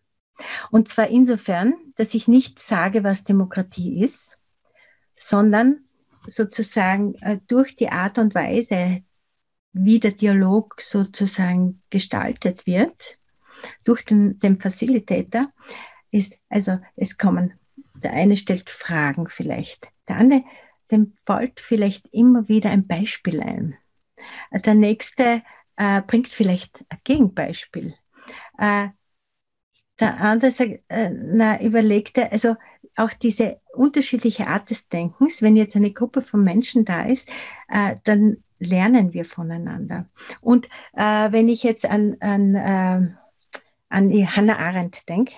[0.71, 4.39] Und zwar insofern, dass ich nicht sage, was Demokratie ist,
[5.15, 5.81] sondern
[6.25, 9.03] sozusagen äh, durch die Art und Weise,
[9.73, 13.17] wie der Dialog sozusagen gestaltet wird,
[13.83, 15.51] durch den, den Facilitator,
[16.11, 17.53] ist, also es kommen,
[17.95, 20.43] der eine stellt Fragen vielleicht, der andere
[20.93, 23.77] dem fällt vielleicht immer wieder ein Beispiel ein.
[24.53, 25.41] Der nächste
[25.75, 27.95] äh, bringt vielleicht ein Gegenbeispiel.
[28.57, 28.89] Äh,
[29.99, 32.55] der andere sagt, äh, na, überlegte, also
[32.95, 37.27] auch diese unterschiedliche Art des Denkens, wenn jetzt eine Gruppe von Menschen da ist,
[37.69, 40.09] äh, dann lernen wir voneinander.
[40.41, 43.09] Und äh, wenn ich jetzt an, an, äh,
[43.89, 45.33] an Hannah Arendt denke,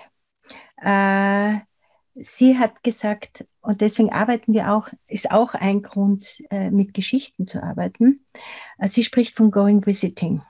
[0.82, 1.58] äh,
[2.14, 7.46] sie hat gesagt, und deswegen arbeiten wir auch, ist auch ein Grund, äh, mit Geschichten
[7.46, 8.24] zu arbeiten.
[8.78, 10.42] Äh, sie spricht von Going Visiting.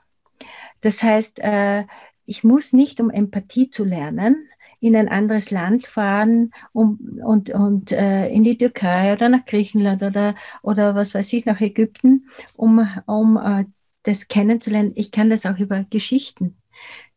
[0.81, 1.85] Das heißt, äh,
[2.25, 4.47] ich muss nicht, um Empathie zu lernen,
[4.79, 10.03] in ein anderes Land fahren um, und, und äh, in die Türkei oder nach Griechenland
[10.03, 13.65] oder, oder was weiß ich, nach Ägypten, um, um äh,
[14.03, 14.93] das kennenzulernen.
[14.95, 16.57] Ich kann das auch über Geschichten.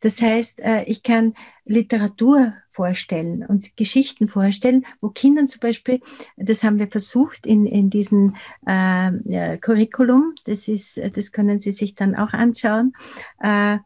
[0.01, 1.35] Das heißt, äh, ich kann
[1.67, 6.01] Literatur vorstellen und Geschichten vorstellen, wo Kindern zum Beispiel,
[6.37, 11.95] das haben wir versucht in, in diesem äh, Curriculum, das, ist, das können Sie sich
[11.95, 12.95] dann auch anschauen,
[13.41, 13.79] äh,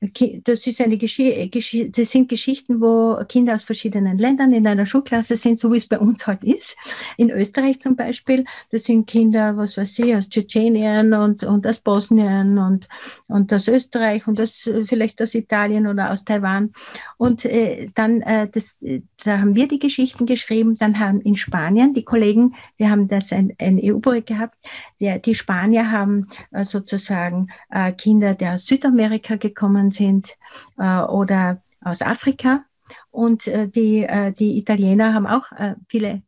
[0.00, 5.34] das ist eine Geschichte, das sind Geschichten, wo Kinder aus verschiedenen Ländern in einer Schulklasse
[5.34, 6.76] sind, so wie es bei uns halt ist.
[7.16, 11.80] In Österreich zum Beispiel, das sind Kinder, was weiß ich, aus Tschetschenien und, und aus
[11.80, 12.88] Bosnien und,
[13.26, 16.72] und aus Österreich und das, vielleicht aus Italien oder aus Taiwan.
[17.16, 18.76] Und äh, dann, äh, das,
[19.24, 23.32] da haben wir die Geschichten geschrieben, dann haben in Spanien die Kollegen, wir haben das
[23.32, 24.56] ein, ein EU-Projekt gehabt,
[25.00, 30.36] der, die Spanier haben äh, sozusagen äh, Kinder, die aus Südamerika gekommen gekommen sind
[30.78, 32.64] äh, oder aus Afrika.
[33.10, 35.46] Und äh, die, äh, die Italiener haben auch
[35.88, 36.22] viele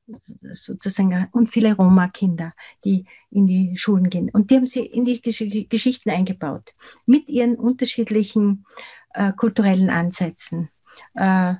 [0.52, 2.52] sozusagen und viele Roma-Kinder,
[2.84, 4.30] die in die Schulen gehen.
[4.30, 6.74] Und die haben sie in die Gesch Geschichten eingebaut
[7.06, 8.66] mit ihren unterschiedlichen
[9.14, 10.70] äh, kulturellen Ansätzen.
[11.14, 11.54] Äh,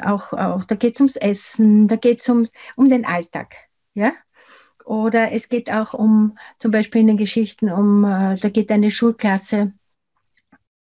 [0.00, 3.54] auch, auch da geht es ums Essen, da geht es um, um den Alltag.
[3.94, 4.12] Ja?
[4.84, 8.90] Oder es geht auch um, zum Beispiel in den Geschichten um, äh, da geht eine
[8.90, 9.74] Schulklasse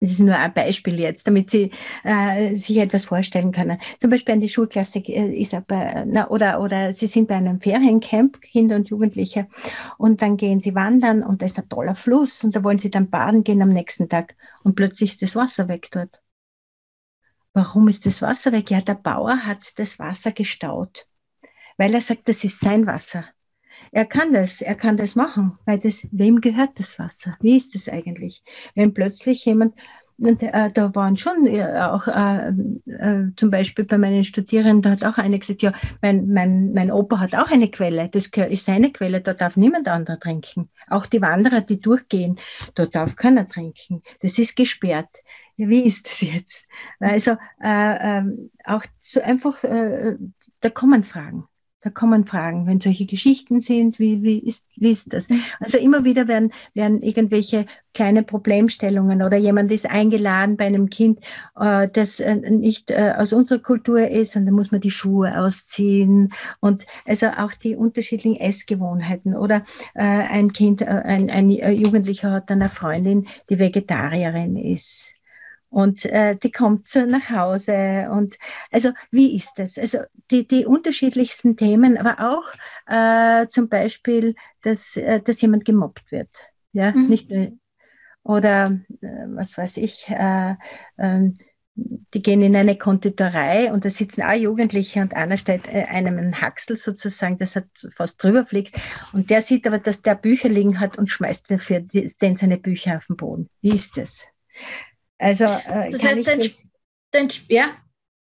[0.01, 1.71] das ist nur ein Beispiel jetzt, damit Sie
[2.05, 3.79] äh, sich etwas vorstellen können.
[3.99, 8.41] Zum Beispiel eine Schulklasse äh, ist aber, na, oder, oder Sie sind bei einem Feriencamp,
[8.41, 9.47] Kinder und Jugendliche,
[9.99, 12.91] und dann gehen Sie wandern und da ist ein toller Fluss und da wollen Sie
[12.91, 16.23] dann baden gehen am nächsten Tag und plötzlich ist das Wasser weg dort.
[17.53, 18.71] Warum ist das Wasser weg?
[18.71, 21.07] Ja, der Bauer hat das Wasser gestaut,
[21.77, 23.25] weil er sagt, das ist sein Wasser.
[23.92, 27.37] Er kann das, er kann das machen, weil das, wem gehört das Wasser?
[27.40, 28.42] Wie ist das eigentlich?
[28.74, 29.74] Wenn plötzlich jemand,
[30.22, 32.50] äh, da waren schon äh, auch äh,
[32.87, 35.72] äh, zum Beispiel bei meinen Studierenden, da hat auch eine gesagt, ja,
[36.03, 39.88] mein, mein, mein Opa hat auch eine Quelle, das ist seine Quelle, da darf niemand
[39.88, 40.70] anderer trinken.
[40.88, 42.38] Auch die Wanderer, die durchgehen,
[42.76, 44.03] da darf keiner trinken.
[44.20, 45.11] Das ist gesperrt.
[45.57, 46.68] Ja, wie ist das jetzt?
[47.00, 50.16] Also äh, ähm, auch so einfach, äh,
[50.61, 51.50] da kommen Fragen.
[51.83, 55.31] Da kommen Fragen, wenn solche Geschichten sind, wie, wie, ist, wie ist das?
[55.31, 55.40] Mhm.
[55.61, 57.64] Also immer wieder werden, werden irgendwelche
[57.95, 61.21] kleine Problemstellungen oder jemand ist eingeladen bei einem Kind,
[61.59, 65.40] äh, das äh, nicht äh, aus unserer Kultur ist und dann muss man die Schuhe
[65.40, 69.64] ausziehen und also auch die unterschiedlichen Essgewohnheiten oder
[69.95, 75.14] äh, ein Kind, äh, ein, ein Jugendlicher hat dann eine Freundin, die Vegetarierin ist
[75.70, 78.37] und äh, die kommt so nach Hause und
[78.70, 79.78] also wie ist das?
[79.78, 79.98] Also
[80.30, 82.44] die, die unterschiedlichsten Themen, aber auch
[82.87, 86.28] äh, zum Beispiel, dass, äh, dass jemand gemobbt wird.
[86.72, 87.06] Ja, mhm.
[87.06, 87.52] nicht nur,
[88.22, 90.54] oder äh, was weiß ich, äh,
[90.96, 91.30] äh,
[92.14, 96.18] die gehen in eine Konditorei und da sitzen auch Jugendliche und einer stellt äh, einem
[96.18, 98.76] einen Haxel sozusagen, das hat fast drüber fliegt
[99.12, 102.96] und der sieht aber, dass der Bücher liegen hat und schmeißt dafür den seine Bücher
[102.96, 103.48] auf den Boden.
[103.62, 104.28] Wie ist das?
[105.20, 106.40] Also, äh, das heißt, dein,
[107.12, 107.76] dein, ja?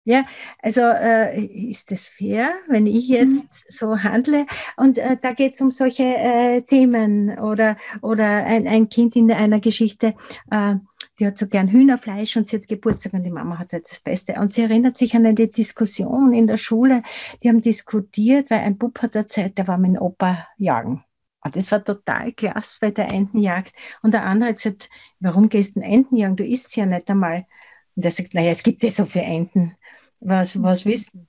[0.08, 0.24] Ja,
[0.62, 3.66] also äh, ist das fair, wenn ich jetzt mhm.
[3.68, 4.46] so handle?
[4.76, 9.32] Und äh, da geht es um solche äh, Themen oder, oder ein, ein Kind in
[9.32, 10.14] einer Geschichte,
[10.52, 10.76] äh,
[11.18, 14.00] die hat so gern Hühnerfleisch und sie hat Geburtstag und die Mama hat jetzt das
[14.00, 14.34] Beste.
[14.34, 17.02] Und sie erinnert sich an eine Diskussion in der Schule.
[17.42, 21.02] Die haben diskutiert, weil ein Bub hat erzählt, der war mit dem Opa jagen.
[21.46, 23.72] Und das war total klasse bei der Entenjagd.
[24.02, 26.34] Und der andere hat gesagt, warum gehst du Enten jagen?
[26.34, 27.46] Du isst ja nicht einmal.
[27.94, 29.76] Und er sagt, naja, es gibt ja so viele Enten.
[30.18, 31.28] Was, was wissen?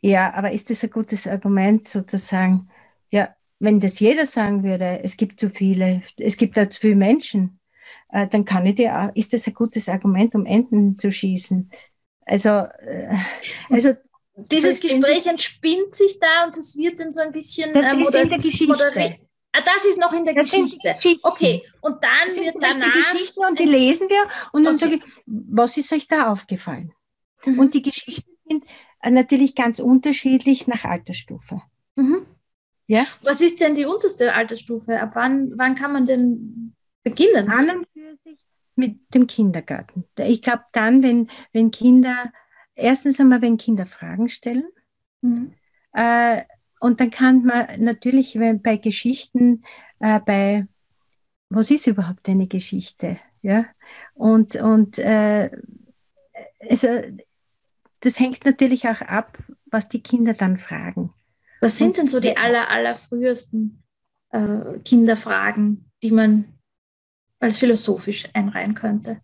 [0.00, 2.70] Ja, aber ist das ein gutes Argument sozusagen?
[3.10, 6.94] Ja, wenn das jeder sagen würde, es gibt zu viele, es gibt da zu viele
[6.94, 7.58] Menschen,
[8.10, 11.68] äh, dann kann ich dir, ist das ein gutes Argument, um Enten zu schießen?
[12.26, 13.16] Also, äh,
[13.70, 13.94] also
[14.36, 17.72] dieses Gespräch entspinnt sich da und es wird dann so ein bisschen.
[17.72, 19.18] Das ähm, ist in der Geschichte.
[19.52, 20.94] Ah, das ist noch in der Geschichte.
[20.94, 21.20] Geschichte.
[21.22, 22.92] Okay, und dann wird danach.
[22.92, 24.84] Die Geschichte und die lesen wir und dann okay.
[24.84, 26.92] sage ich, was ist euch da aufgefallen?
[27.46, 27.58] Mhm.
[27.58, 28.64] Und die Geschichten sind
[29.00, 31.62] äh, natürlich ganz unterschiedlich nach Altersstufe.
[31.94, 32.26] Mhm.
[32.86, 33.06] Ja?
[33.22, 35.00] Was ist denn die unterste Altersstufe?
[35.00, 37.48] Ab wann, wann kann man denn beginnen?
[37.48, 38.38] An und für sich
[38.76, 40.04] mit dem Kindergarten.
[40.18, 42.30] Ich glaube dann, wenn, wenn Kinder
[42.76, 44.68] erstens einmal, wenn Kinder Fragen stellen.
[45.22, 45.54] Mhm.
[45.92, 46.42] Äh,
[46.78, 49.64] und dann kann man natürlich wenn bei Geschichten,
[49.98, 50.66] äh, bei
[51.48, 53.18] was ist überhaupt eine Geschichte?
[53.42, 53.66] Ja?
[54.14, 55.50] Und, und äh,
[56.68, 56.88] also,
[58.00, 61.12] das hängt natürlich auch ab, was die Kinder dann fragen.
[61.60, 63.82] Was sind denn so die aller, aller frühesten
[64.30, 66.44] äh, Kinderfragen, die man
[67.40, 69.20] als philosophisch einreihen könnte?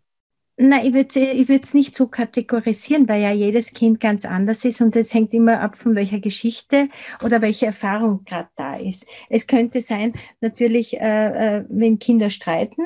[0.59, 4.83] Na, ich würde ich es nicht so kategorisieren, weil ja jedes Kind ganz anders ist
[4.83, 6.89] und es hängt immer ab von welcher Geschichte
[7.23, 9.07] oder welche Erfahrung gerade da ist.
[9.31, 12.83] Es könnte sein, natürlich, äh, äh, wenn Kinder streiten,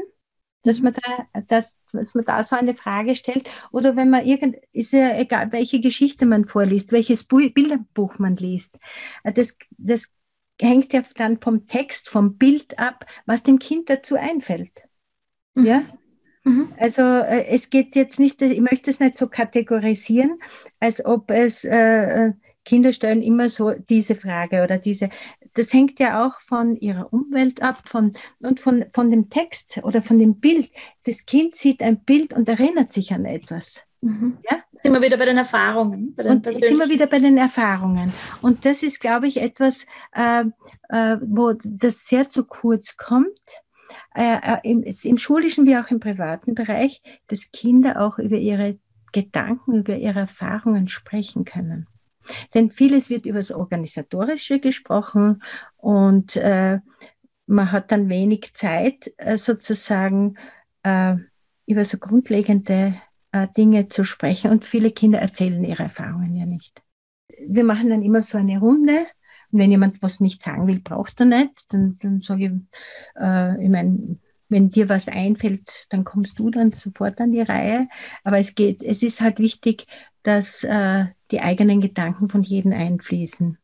[0.62, 4.56] dass man da, dass, dass man da so eine Frage stellt oder wenn man irgend,
[4.72, 8.78] ist ja egal, welche Geschichte man vorliest, welches Bu Bilderbuch man liest.
[9.24, 10.12] Äh, das, das
[10.60, 14.82] hängt ja dann vom Text, vom Bild ab, was dem Kind dazu einfällt.
[15.54, 15.66] Mhm.
[15.66, 15.82] Ja,
[16.46, 16.68] Mhm.
[16.78, 20.38] Also äh, es geht jetzt nicht, ich möchte es nicht so kategorisieren,
[20.78, 22.32] als ob es äh,
[22.64, 25.10] Kinder stellen immer so diese Frage oder diese.
[25.54, 30.02] Das hängt ja auch von ihrer Umwelt ab von, und von, von dem Text oder
[30.02, 30.70] von dem Bild.
[31.04, 33.84] Das Kind sieht ein Bild und erinnert sich an etwas.
[34.00, 34.38] Mhm.
[34.48, 34.58] Ja?
[34.78, 36.14] Sind wir wieder bei den Erfahrungen.
[36.14, 38.12] Bei den und sind wir wieder bei den Erfahrungen.
[38.40, 40.44] Und das ist, glaube ich, etwas, äh,
[40.90, 43.40] äh, wo das sehr zu kurz kommt
[44.16, 48.78] äh, äh, im, schulischen wie auch im privaten Bereich, dass Kinder auch über ihre
[49.12, 51.86] Gedanken, über ihre Erfahrungen sprechen können.
[52.54, 55.42] Denn vieles wird über das Organisatorische gesprochen
[55.76, 56.80] und äh,
[57.46, 60.36] man hat dann wenig Zeit, äh, sozusagen
[60.82, 61.16] äh,
[61.66, 62.96] über so grundlegende
[63.32, 64.50] äh, Dinge zu sprechen.
[64.50, 66.82] Und viele Kinder erzählen ihre Erfahrungen ja nicht.
[67.46, 69.06] Wir machen dann immer so eine Runde
[69.58, 71.72] wenn jemand was nicht sagen will, braucht er nicht.
[71.72, 76.72] Dann, dann sage ich, äh, ich meine, wenn dir was einfällt, dann kommst du dann
[76.72, 77.88] sofort an die Reihe.
[78.24, 79.86] Aber es geht, es ist halt wichtig,
[80.22, 83.58] dass äh, die eigenen Gedanken von jedem einfließen.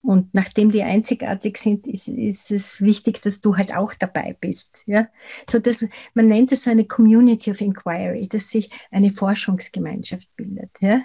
[0.00, 4.82] Und nachdem die einzigartig sind, ist, ist es wichtig, dass du halt auch dabei bist.
[4.86, 5.08] Ja?
[5.48, 10.70] So dass, man nennt es eine Community of Inquiry, dass sich eine Forschungsgemeinschaft bildet.
[10.80, 11.02] Ja?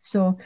[0.00, 0.38] So.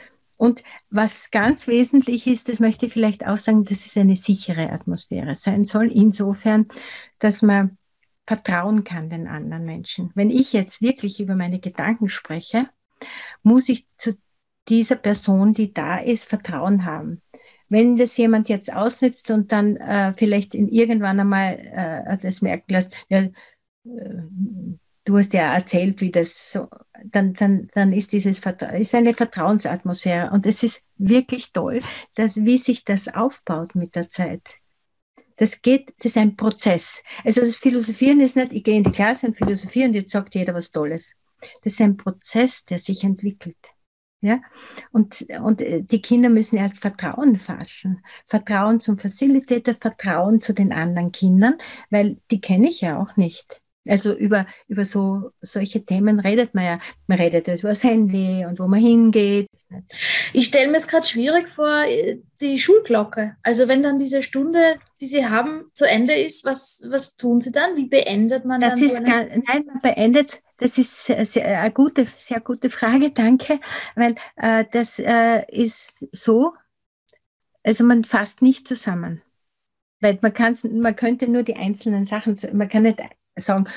[0.43, 4.71] Und was ganz wesentlich ist, das möchte ich vielleicht auch sagen, dass es eine sichere
[4.73, 6.67] Atmosphäre sein soll, insofern,
[7.19, 7.77] dass man
[8.27, 10.11] vertrauen kann den anderen Menschen.
[10.15, 12.67] Wenn ich jetzt wirklich über meine Gedanken spreche,
[13.41, 14.17] muss ich zu
[14.67, 17.21] dieser Person, die da ist, Vertrauen haben.
[17.69, 22.73] Wenn das jemand jetzt ausnützt und dann äh, vielleicht in irgendwann einmal äh, das merken
[22.73, 23.31] lässt, ja, äh,
[25.05, 26.67] du hast ja erzählt, wie das so,
[27.03, 31.81] dann, dann, dann ist dieses ist eine Vertrauensatmosphäre und es ist wirklich toll,
[32.15, 34.41] dass wie sich das aufbaut mit der Zeit.
[35.37, 37.03] Das geht, das ist ein Prozess.
[37.23, 40.35] Also das Philosophieren ist nicht, ich gehe in die Klasse und philosophiere und jetzt sagt
[40.35, 41.15] jeder was Tolles.
[41.63, 43.57] Das ist ein Prozess, der sich entwickelt.
[44.21, 44.41] Ja?
[44.91, 48.05] Und, und äh, die Kinder müssen erst Vertrauen fassen.
[48.27, 51.57] Vertrauen zum Facilitator, Vertrauen zu den anderen Kindern,
[51.89, 53.62] weil die kenne ich ja auch nicht.
[53.85, 56.79] Also über, über so solche Themen redet man ja.
[57.07, 59.47] Man redet über das Handy und wo man hingeht.
[60.31, 63.35] Ich stelle mir es gerade schwierig vor, äh, die Schulglocke.
[63.43, 67.51] Also wenn dann diese Stunde, die Sie haben, zu Ende ist, was, was tun Sie
[67.51, 67.75] dann?
[67.75, 68.83] Wie beendet man das dann?
[68.83, 73.11] Ist so gar, nein, man beendet, das ist sehr, sehr, eine gute, sehr gute Frage,
[73.11, 73.59] danke.
[73.95, 76.53] Weil äh, das äh, ist so,
[77.63, 79.21] also man fasst nicht zusammen.
[79.99, 80.33] Weil man,
[80.79, 82.99] man könnte nur die einzelnen Sachen, man kann nicht
[83.35, 83.67] sagen.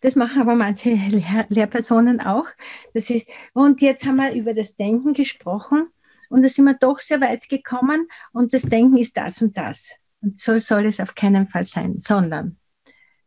[0.00, 2.46] Das machen aber manche Lehr Lehrpersonen auch.
[2.94, 5.88] Das ist, und jetzt haben wir über das Denken gesprochen
[6.28, 9.96] und da sind wir doch sehr weit gekommen und das Denken ist das und das.
[10.20, 12.58] Und so soll es auf keinen Fall sein, sondern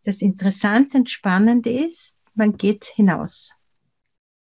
[0.04, 3.54] das Interessante und Spannende ist, man geht hinaus.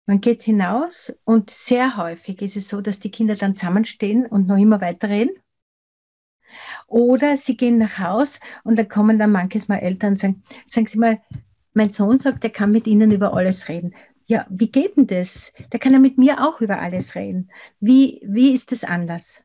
[0.06, 4.48] Man geht hinaus und sehr häufig ist es so, dass die Kinder dann zusammenstehen und
[4.48, 5.36] noch immer weiterreden.
[6.88, 10.88] Oder sie gehen nach Haus und da kommen dann manches Mal Eltern und sagen, sagen
[10.88, 11.20] Sie mal,
[11.74, 13.94] mein Sohn sagt, er kann mit Ihnen über alles reden.
[14.28, 15.54] Ja, wie geht denn das?
[15.72, 17.52] Der kann ja mit mir auch über alles reden.
[17.80, 19.44] Wie, wie ist das anders?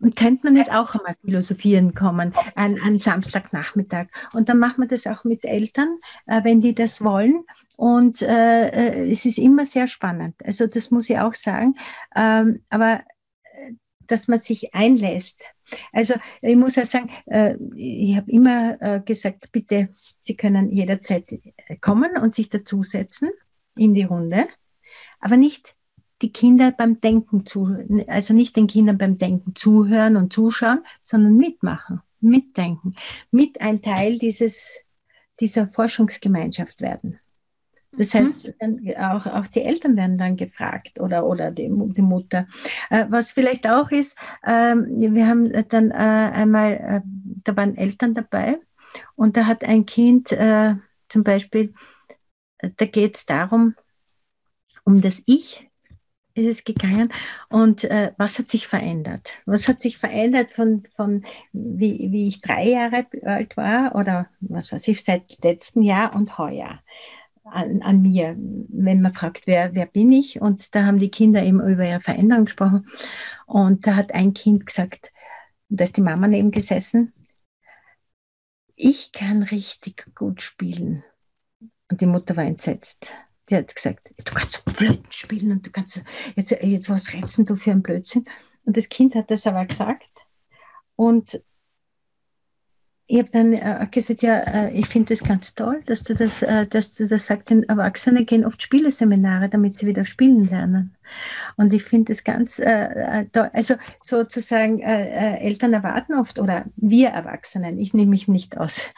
[0.00, 4.06] Und könnte man nicht auch einmal philosophieren kommen an, an Samstagnachmittag?
[4.32, 7.44] Und dann macht man das auch mit Eltern, äh, wenn die das wollen.
[7.76, 10.36] Und äh, äh es ist immer sehr spannend.
[10.44, 11.74] Also das muss ich auch sagen.
[12.14, 13.00] Ähm, aber
[14.08, 15.44] dass man sich einlässt.
[15.92, 19.90] Also ich muss ja sagen, äh, ich habe immer äh, gesagt, bitte,
[20.22, 23.30] Sie können jederzeit äh, kommen und sich dazusetzen
[23.76, 24.48] in die Runde,
[25.20, 25.76] aber nicht
[26.22, 27.76] die Kinder beim Denken zu,
[28.08, 32.96] also nicht den Kindern beim Denken zuhören und zuschauen, sondern mitmachen, mitdenken,
[33.30, 34.80] mit ein Teil dieses,
[35.38, 37.20] dieser Forschungsgemeinschaft werden.
[37.92, 38.18] Das mhm.
[38.18, 38.54] heißt,
[38.98, 42.46] auch, auch die Eltern werden dann gefragt oder, oder die, die Mutter.
[42.90, 47.00] Äh, was vielleicht auch ist, äh, wir haben dann äh, einmal, äh,
[47.44, 48.58] da waren Eltern dabei
[49.16, 50.74] und da hat ein Kind äh,
[51.08, 51.72] zum Beispiel,
[52.58, 53.74] äh, da geht es darum,
[54.84, 55.68] um das Ich
[56.38, 57.12] ist es gegangen
[57.48, 59.40] und äh, was hat sich verändert?
[59.44, 64.70] Was hat sich verändert von, von wie, wie ich drei Jahre alt war oder was
[64.70, 66.78] weiß ich, seit letztem Jahr und heuer?
[67.50, 70.40] An, an mir, wenn man fragt, wer, wer bin ich?
[70.40, 72.86] Und da haben die Kinder eben über ihre Veränderung gesprochen.
[73.46, 75.12] Und da hat ein Kind gesagt,
[75.68, 77.12] da ist die Mama neben gesessen,
[78.76, 81.02] ich kann richtig gut spielen.
[81.90, 83.12] Und die Mutter war entsetzt.
[83.48, 86.02] Die hat gesagt, du kannst Flöten spielen und du kannst
[86.36, 88.26] jetzt, jetzt was rätseln du für einen Blödsinn.
[88.64, 90.10] Und das Kind hat das aber gesagt.
[90.96, 91.42] Und
[93.10, 96.42] ich habe dann äh, gesagt, ja, äh, ich finde das ganz toll, dass du das,
[96.42, 97.48] äh, dass du das sagst.
[97.48, 100.94] Denn Erwachsene gehen oft Spieleseminare, damit sie wieder spielen lernen.
[101.56, 103.48] Und ich finde das ganz äh, äh, toll.
[103.54, 108.92] Also sozusagen, äh, Eltern erwarten oft, oder wir Erwachsenen, ich nehme mich nicht aus,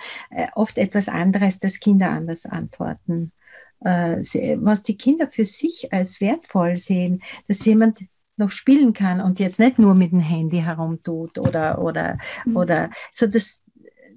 [0.54, 3.32] oft etwas anderes, dass Kinder anders antworten.
[3.80, 8.00] was die Kinder für sich als wertvoll sehen, dass jemand
[8.36, 12.56] noch spielen kann und jetzt nicht nur mit dem Handy herumtut oder, oder, mhm.
[12.56, 13.60] oder so, das,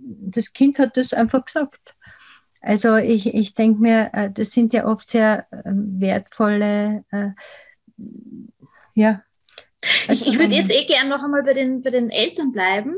[0.06, 1.96] das Kind hat das einfach gesagt.
[2.62, 7.30] Also ich, ich denke mir, äh, das sind ja oft sehr äh, wertvolle, äh,
[8.96, 9.22] ja.
[10.08, 12.95] Also ich, ich würde jetzt eh gerne noch einmal bei den, bei den Eltern bleiben,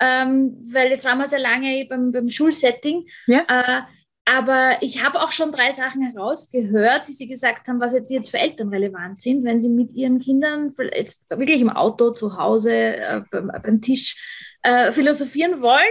[0.00, 3.08] ähm, weil jetzt waren wir sehr lange beim, beim Schulsetting.
[3.26, 3.44] Ja.
[3.48, 3.82] Äh,
[4.24, 8.30] aber ich habe auch schon drei Sachen herausgehört, die Sie gesagt haben, was die jetzt
[8.30, 12.72] für Eltern relevant sind, wenn sie mit ihren Kindern jetzt wirklich im Auto, zu Hause,
[12.74, 14.16] äh, beim, beim Tisch
[14.62, 15.82] äh, philosophieren wollen.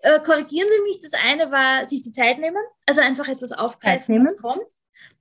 [0.00, 4.22] Äh, korrigieren Sie mich, das eine war sich die Zeit nehmen, also einfach etwas aufgreifen,
[4.24, 4.62] was kommt.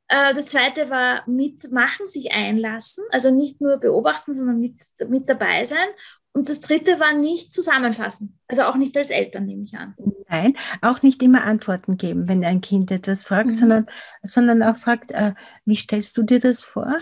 [0.08, 4.76] Äh, das zweite war mitmachen, sich einlassen, also nicht nur beobachten, sondern mit,
[5.10, 5.88] mit dabei sein.
[6.32, 9.96] Und das dritte war nicht zusammenfassen, also auch nicht als Eltern, nehme ich an.
[10.30, 13.56] Nein, auch nicht immer Antworten geben, wenn ein Kind etwas fragt, mhm.
[13.56, 13.86] sondern,
[14.22, 15.34] sondern auch fragt, äh,
[15.66, 16.96] wie stellst du dir das vor?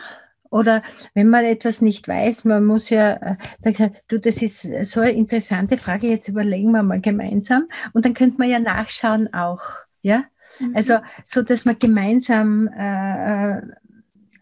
[0.55, 0.83] Oder
[1.13, 5.77] wenn man etwas nicht weiß, man muss ja, äh, du, das ist so eine interessante
[5.77, 9.59] Frage, jetzt überlegen wir mal gemeinsam und dann könnte man ja nachschauen auch,
[10.01, 10.23] ja?
[10.61, 10.73] Mhm.
[10.73, 13.61] Also, so dass man gemeinsam äh, äh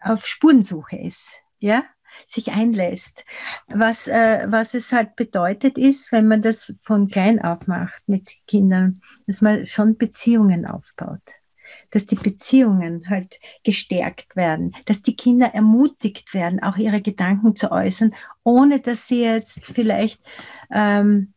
[0.02, 1.82] auf Spurensuche ist, ja?
[2.28, 3.24] sich einlässt.
[3.66, 8.30] Was, äh, was es halt bedeutet ist, wenn man das von klein auf macht mit
[8.46, 11.22] Kindern, dass man schon Beziehungen aufbaut.
[11.94, 17.70] Dass die Beziehungen halt gestärkt werden, dass die Kinder ermutigt werden, auch ihre Gedanken zu
[17.70, 20.20] äußern, ohne dass sie jetzt vielleicht
[20.70, 21.34] ähm,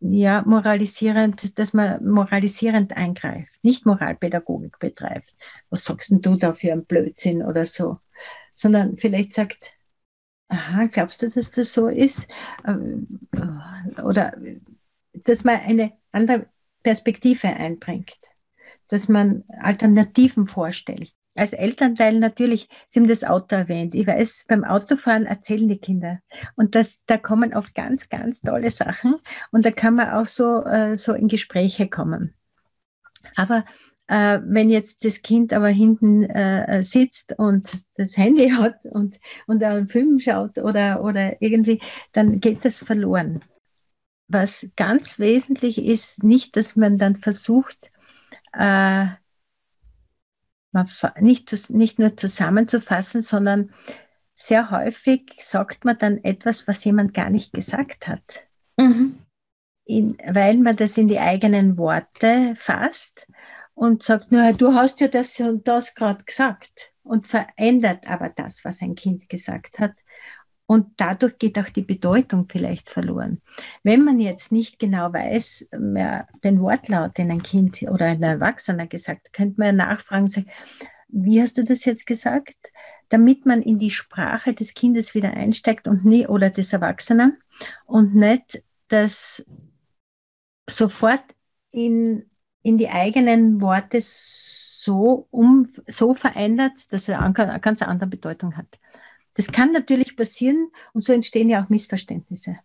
[0.00, 5.34] ja, moralisierend, dass man moralisierend eingreift, nicht Moralpädagogik betreibt.
[5.70, 7.98] Was sagst denn du da für einen Blödsinn oder so?
[8.54, 9.72] Sondern vielleicht sagt,
[10.48, 12.28] aha, glaubst du, dass das so ist?
[12.66, 13.20] Ähm,
[14.04, 14.34] oder
[15.12, 16.46] dass man eine andere
[16.82, 18.18] Perspektive einbringt,
[18.88, 21.12] dass man Alternativen vorstellt.
[21.34, 23.94] Als Elternteil natürlich, Sie haben das Auto erwähnt.
[23.94, 26.18] Ich weiß, beim Autofahren erzählen die Kinder.
[26.56, 29.16] Und das, da kommen oft ganz, ganz tolle Sachen.
[29.52, 32.34] Und da kann man auch so, äh, so in Gespräche kommen.
[33.36, 33.64] Aber
[34.08, 39.62] äh, wenn jetzt das Kind aber hinten äh, sitzt und das Handy hat und, und
[39.62, 41.80] einen Film schaut oder, oder irgendwie,
[42.12, 43.44] dann geht das verloren.
[44.26, 47.92] Was ganz wesentlich ist, nicht, dass man dann versucht,
[48.58, 49.06] äh,
[51.20, 53.72] nicht, nicht nur zusammenzufassen, sondern
[54.34, 58.22] sehr häufig sagt man dann etwas, was jemand gar nicht gesagt hat.
[58.76, 59.18] Mhm.
[59.84, 63.26] In, weil man das in die eigenen Worte fasst
[63.74, 68.64] und sagt, nur du hast ja das und das gerade gesagt und verändert aber das,
[68.64, 69.92] was ein Kind gesagt hat.
[70.68, 73.40] Und dadurch geht auch die Bedeutung vielleicht verloren.
[73.82, 78.86] Wenn man jetzt nicht genau weiß, mehr den Wortlaut, den ein Kind oder ein Erwachsener
[78.86, 80.50] gesagt hat, könnte man nachfragen sagen,
[81.08, 82.56] wie hast du das jetzt gesagt?
[83.08, 87.38] Damit man in die Sprache des Kindes wieder einsteigt und nie, oder des Erwachsenen
[87.86, 89.42] und nicht das
[90.68, 91.24] sofort
[91.70, 92.28] in
[92.62, 98.78] in die eigenen Worte so, um, so verändert, dass er eine ganz andere Bedeutung hat.
[99.38, 102.58] Das kann natürlich passieren und so entstehen ja auch Missverständnisse.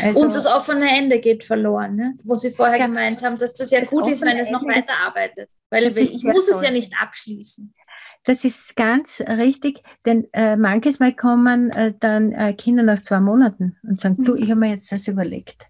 [0.00, 2.16] Also, und das offene Ende geht verloren, ne?
[2.24, 4.62] wo Sie vorher ja, gemeint haben, dass das ja das gut ist, wenn es noch
[4.62, 5.50] weiterarbeitet.
[5.68, 7.74] Weil ich muss es ja nicht abschließen.
[8.22, 13.18] Das ist ganz richtig, denn äh, manches Mal kommen äh, dann äh, Kinder nach zwei
[13.18, 14.24] Monaten und sagen, mhm.
[14.24, 15.66] du, ich habe mir jetzt das überlegt.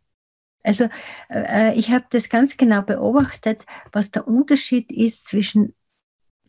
[0.62, 0.90] Also
[1.30, 5.74] äh, ich habe das ganz genau beobachtet, was der Unterschied ist zwischen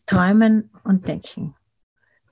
[0.04, 1.56] Träumen und Denken.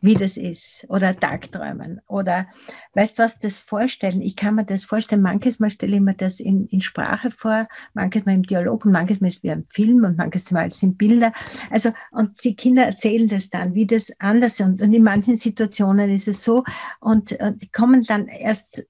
[0.02, 0.84] Wie das ist.
[0.88, 2.02] Oder Tagträumen.
[2.08, 2.48] Oder
[2.92, 4.20] weißt du was, das Vorstellen.
[4.20, 5.22] Ich kann mir das vorstellen.
[5.22, 8.92] Manches Mal stelle ich mir das in, in Sprache vor, manches Mal im Dialog und
[8.92, 11.32] manches Mal ist wie ein Film und manches Mal sind Bilder.
[11.70, 14.60] Also, und die Kinder erzählen das dann, wie das anders ist.
[14.60, 16.64] Und, und in manchen Situationen ist es so.
[17.00, 18.86] Und, und die kommen dann erst,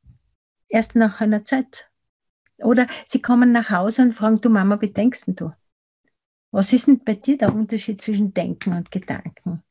[0.69, 1.89] erst nach einer Zeit
[2.63, 5.53] oder sie kommen nach Hause und fragen, du Mama, wie denkst denn du?
[6.51, 9.63] Was ist denn bei dir der Unterschied zwischen Denken und Gedanken?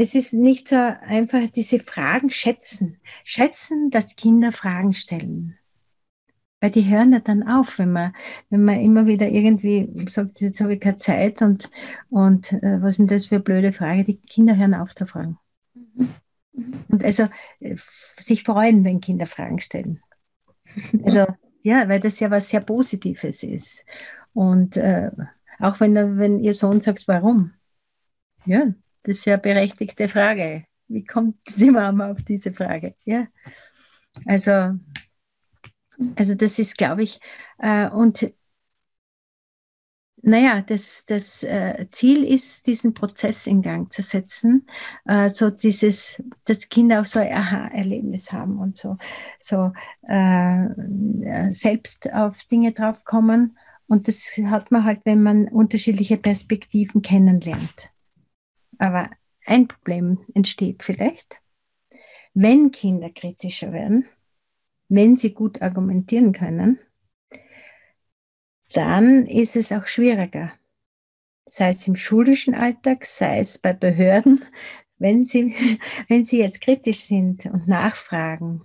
[0.00, 2.98] Es ist nicht so einfach diese Fragen schätzen.
[3.24, 5.58] Schätzen, dass Kinder Fragen stellen.
[6.60, 8.14] Weil die hören ja dann auf, wenn man,
[8.48, 11.68] wenn man immer wieder irgendwie sagt, jetzt habe ich keine Zeit und,
[12.10, 14.04] und äh, was ist denn das für eine blöde Frage?
[14.04, 15.36] Die Kinder hören auf zu fragen.
[15.74, 16.08] Mhm.
[16.88, 17.28] Und also
[17.58, 17.74] äh,
[18.18, 20.00] sich freuen, wenn Kinder Fragen stellen.
[21.02, 21.26] Also
[21.62, 23.84] ja, weil das ja was sehr Positives ist.
[24.32, 25.10] Und äh,
[25.58, 27.52] auch wenn, wenn Ihr Sohn sagt, warum?
[28.44, 28.72] Ja,
[29.02, 30.64] das ist ja eine berechtigte Frage.
[30.88, 32.94] Wie kommt die Mama auf diese Frage?
[33.04, 33.26] Ja,
[34.26, 34.78] also,
[36.16, 37.20] also das ist, glaube ich,
[37.58, 38.32] äh, und
[40.22, 44.66] naja, das, das äh, Ziel ist, diesen Prozess in Gang zu setzen,
[45.04, 48.96] äh, so dieses, dass Kinder auch so ein Aha-Erlebnis haben und so,
[49.38, 49.72] so
[50.08, 53.56] äh, selbst auf Dinge draufkommen.
[53.86, 57.90] Und das hat man halt, wenn man unterschiedliche Perspektiven kennenlernt.
[58.78, 59.10] Aber
[59.44, 61.40] ein Problem entsteht vielleicht,
[62.34, 64.06] wenn Kinder kritischer werden,
[64.88, 66.78] wenn sie gut argumentieren können,
[68.72, 70.52] dann ist es auch schwieriger.
[71.46, 74.44] Sei es im schulischen Alltag, sei es bei Behörden.
[75.00, 75.54] Wenn sie,
[76.08, 78.62] wenn sie jetzt kritisch sind und nachfragen,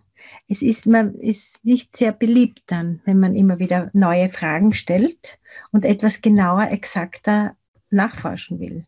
[0.48, 5.38] es ist, man ist nicht sehr beliebt dann, wenn man immer wieder neue Fragen stellt
[5.72, 7.56] und etwas genauer, exakter
[7.92, 8.88] nachforschen will.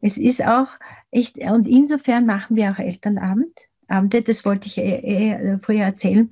[0.00, 0.68] Es ist auch
[1.10, 3.68] echt, und insofern machen wir auch Elternabend.
[3.88, 6.30] Abende, das wollte ich eh, eh vorher erzählen,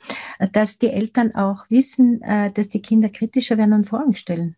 [0.53, 4.57] dass die Eltern auch wissen, äh, dass die Kinder kritischer werden und Fragen stellen.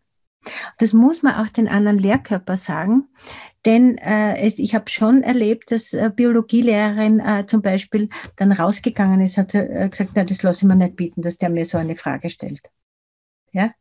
[0.77, 3.07] Das muss man auch den anderen Lehrkörper sagen,
[3.63, 3.99] denn
[4.57, 10.23] ich habe schon erlebt, dass Biologielehrerin zum Beispiel dann rausgegangen ist, hat äh, gesagt, na,
[10.23, 12.71] das lasse ich mir nicht bieten, dass der mir so eine Frage stellt.
[13.51, 13.71] Ja,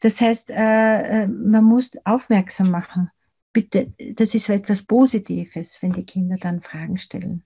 [0.00, 3.10] das heißt, man muss aufmerksam machen.
[3.52, 7.42] Bitte, das ist so etwas Positives, wenn die Kinder dann Fragen stellen.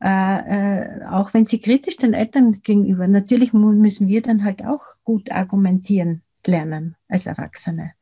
[0.00, 5.30] Äh, auch wenn sie kritisch den Eltern gegenüber, natürlich müssen wir dann halt auch gut
[5.30, 7.92] argumentieren lernen als Erwachsene.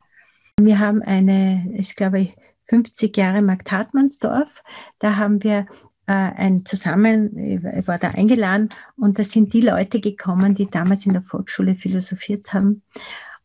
[0.60, 2.32] Wir haben eine, ich glaube,
[2.68, 4.62] 50 Jahre Markt Hartmannsdorf.
[4.98, 5.66] Da haben wir
[6.06, 11.06] äh, ein Zusammen, ich war da eingeladen und da sind die Leute gekommen, die damals
[11.06, 12.82] in der Volksschule philosophiert haben.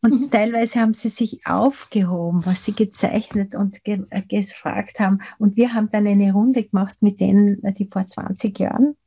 [0.04, 0.30] Und mhm.
[0.30, 5.22] teilweise haben sie sich aufgehoben, was sie gezeichnet und ge äh, gefragt haben.
[5.38, 8.98] Und wir haben dann eine Runde gemacht mit denen, die vor 20 Jahren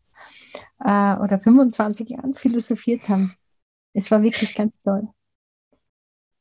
[0.80, 3.32] äh, oder 25 Jahren philosophiert haben.
[3.94, 5.08] Es war wirklich ganz toll.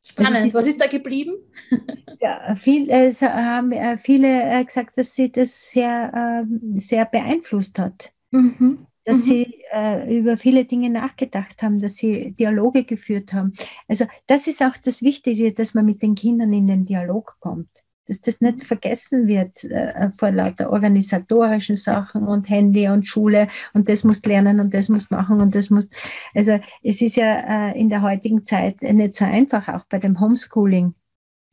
[0.03, 0.37] Spannend.
[0.37, 1.35] Also Was ist da geblieben?
[2.19, 7.79] Ja, viel, äh, haben äh, viele äh, gesagt, dass sie das sehr, äh, sehr beeinflusst
[7.79, 8.11] hat.
[8.31, 8.87] Mhm.
[9.07, 9.23] Dass mhm.
[9.23, 13.55] sie äh, über viele Dinge nachgedacht haben, dass sie Dialoge geführt haben.
[13.89, 17.87] Also das ist auch das Wichtige, dass man mit den Kindern in den Dialog kommt
[18.07, 23.89] dass das nicht vergessen wird äh, vor lauter organisatorischen Sachen und Handy und Schule und
[23.89, 25.93] das musst lernen und das musst machen und das musst.
[26.35, 30.21] Also es ist ja äh, in der heutigen Zeit nicht so einfach, auch bei dem
[30.21, 30.95] Homeschooling,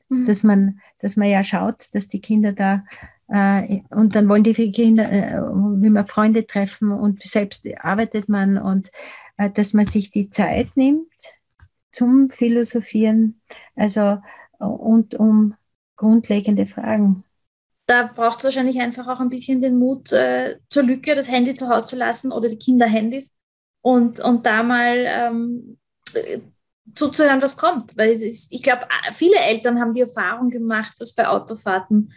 [0.09, 0.25] mhm.
[0.25, 2.85] dass man, dass man ja schaut, dass die Kinder da
[3.89, 5.41] und dann wollen die Kinder, äh,
[5.81, 8.91] wie man Freunde treffen und selbst arbeitet man und
[9.37, 11.07] äh, dass man sich die Zeit nimmt
[11.91, 13.41] zum Philosophieren,
[13.75, 14.19] also
[14.59, 15.55] und um
[15.95, 17.23] grundlegende Fragen.
[17.87, 21.55] Da braucht es wahrscheinlich einfach auch ein bisschen den Mut äh, zur Lücke, das Handy
[21.55, 23.35] zu Hause zu lassen oder die Kinderhandys
[23.81, 25.77] und, und da mal ähm,
[26.95, 27.97] zuzuhören, was kommt.
[27.97, 32.13] Weil ist, ich glaube, viele Eltern haben die Erfahrung gemacht, dass bei Autofahrten,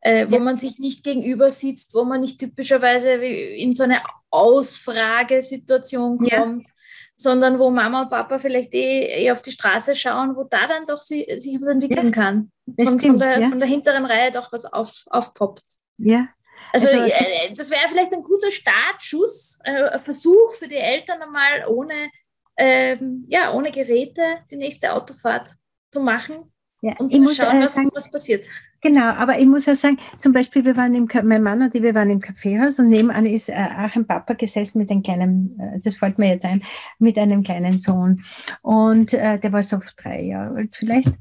[0.00, 0.40] äh, wo ja.
[0.40, 6.74] man sich nicht gegenüber sitzt, wo man nicht typischerweise in so eine Ausfragesituation kommt, ja
[7.20, 10.86] sondern wo Mama und Papa vielleicht eh, eh auf die Straße schauen, wo da dann
[10.86, 12.50] doch sie, sich was entwickeln ja, kann.
[12.64, 15.64] Von, stimmt, von, der, von der hinteren Reihe doch was auf, aufpoppt.
[15.98, 16.28] Ja.
[16.72, 21.20] Also, also äh, das wäre vielleicht ein guter Startschuss, äh, ein Versuch für die Eltern
[21.20, 22.10] einmal ohne,
[22.56, 25.50] ähm, ja, ohne Geräte die nächste Autofahrt
[25.90, 28.46] zu machen und zu schauen, äh, was, sagen, was passiert.
[28.82, 31.82] Genau, aber ich muss auch sagen, zum Beispiel, wir waren im, mein Mann und ich,
[31.82, 35.60] wir waren im Kaffeehaus und nebenan ist äh, auch ein Papa gesessen mit einem kleinen,
[35.60, 36.62] äh, das fällt mir jetzt ein,
[36.98, 38.22] mit einem kleinen Sohn.
[38.62, 41.12] Und äh, der war so drei Jahre alt vielleicht.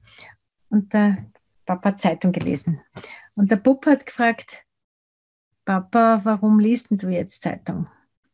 [0.69, 1.25] Und der
[1.65, 2.81] Papa hat Zeitung gelesen.
[3.35, 4.65] Und der Bub hat gefragt,
[5.65, 7.87] Papa, warum liest denn du jetzt Zeitung?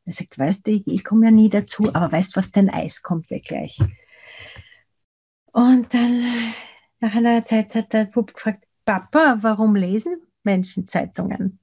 [0.06, 3.02] Er sagt, weißt du, ich, ich komme ja nie dazu, aber weißt was, dein Eis
[3.02, 3.80] kommt ja gleich.
[5.52, 6.24] Und dann,
[7.00, 11.60] nach einer Zeit hat der Bub gefragt, Papa, warum lesen Menschen Zeitungen?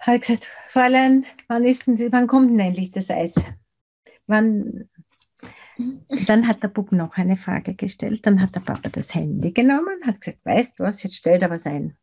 [0.00, 3.36] Hat gesagt, Fräulein, wann, ist denn, wann kommt denn endlich das Eis?
[4.26, 4.88] Wann?
[6.26, 8.26] Dann hat der Bub noch eine Frage gestellt.
[8.26, 11.48] Dann hat der Papa das Handy genommen, hat gesagt, weißt du was, jetzt stell da
[11.48, 11.96] was ein.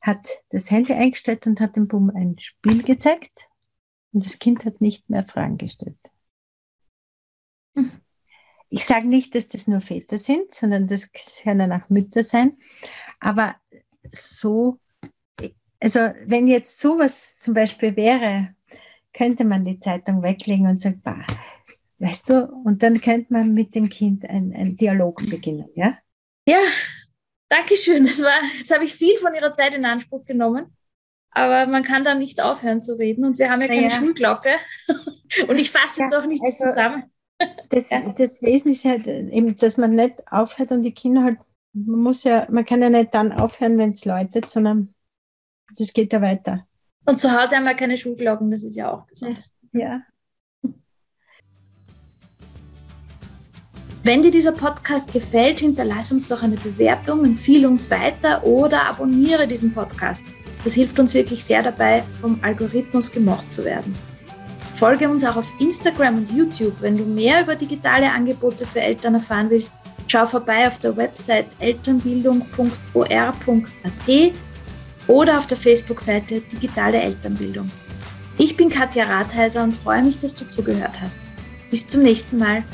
[0.00, 3.48] Hat das Handy eingestellt und hat dem Bub ein Spiel gezeigt.
[4.12, 5.98] Und das Kind hat nicht mehr Fragen gestellt.
[8.74, 11.10] Ich sage nicht, dass das nur Väter sind, sondern das
[11.42, 12.56] können auch Mütter sein.
[13.20, 13.54] Aber
[14.12, 14.78] so,
[15.78, 18.54] also wenn jetzt sowas zum Beispiel wäre,
[19.12, 21.26] könnte man die Zeitung weglegen und sagen, bah,
[21.98, 25.98] weißt du, und dann könnte man mit dem Kind einen Dialog beginnen, ja?
[26.48, 26.60] Ja,
[27.50, 28.06] danke schön.
[28.06, 30.74] Das war, jetzt habe ich viel von Ihrer Zeit in Anspruch genommen,
[31.30, 33.90] aber man kann da nicht aufhören zu reden und wir haben ja keine ja.
[33.90, 34.56] Schulglocke
[35.46, 37.11] und ich fasse jetzt ja, auch nichts also, zusammen.
[37.70, 37.88] Das,
[38.18, 41.38] das Wesen ist halt eben, dass man nicht aufhört und die Kinder halt,
[41.72, 44.94] man muss ja, man kann ja nicht dann aufhören, wenn es läutet, sondern
[45.76, 46.66] das geht ja weiter.
[47.06, 49.54] Und zu Hause haben wir keine Schulglocken, das ist ja auch besonders.
[49.72, 50.02] Ja.
[54.04, 59.46] Wenn dir dieser Podcast gefällt, hinterlass uns doch eine Bewertung, empfehle uns weiter oder abonniere
[59.46, 60.26] diesen Podcast.
[60.64, 63.94] Das hilft uns wirklich sehr dabei, vom Algorithmus gemocht zu werden.
[64.74, 66.74] Folge uns auch auf Instagram und YouTube.
[66.80, 69.72] Wenn du mehr über digitale Angebote für Eltern erfahren willst,
[70.08, 74.32] schau vorbei auf der Website elternbildung.or.at
[75.06, 77.70] oder auf der Facebook-Seite Digitale Elternbildung.
[78.38, 81.20] Ich bin Katja Rathheiser und freue mich, dass du zugehört hast.
[81.70, 82.64] Bis zum nächsten Mal.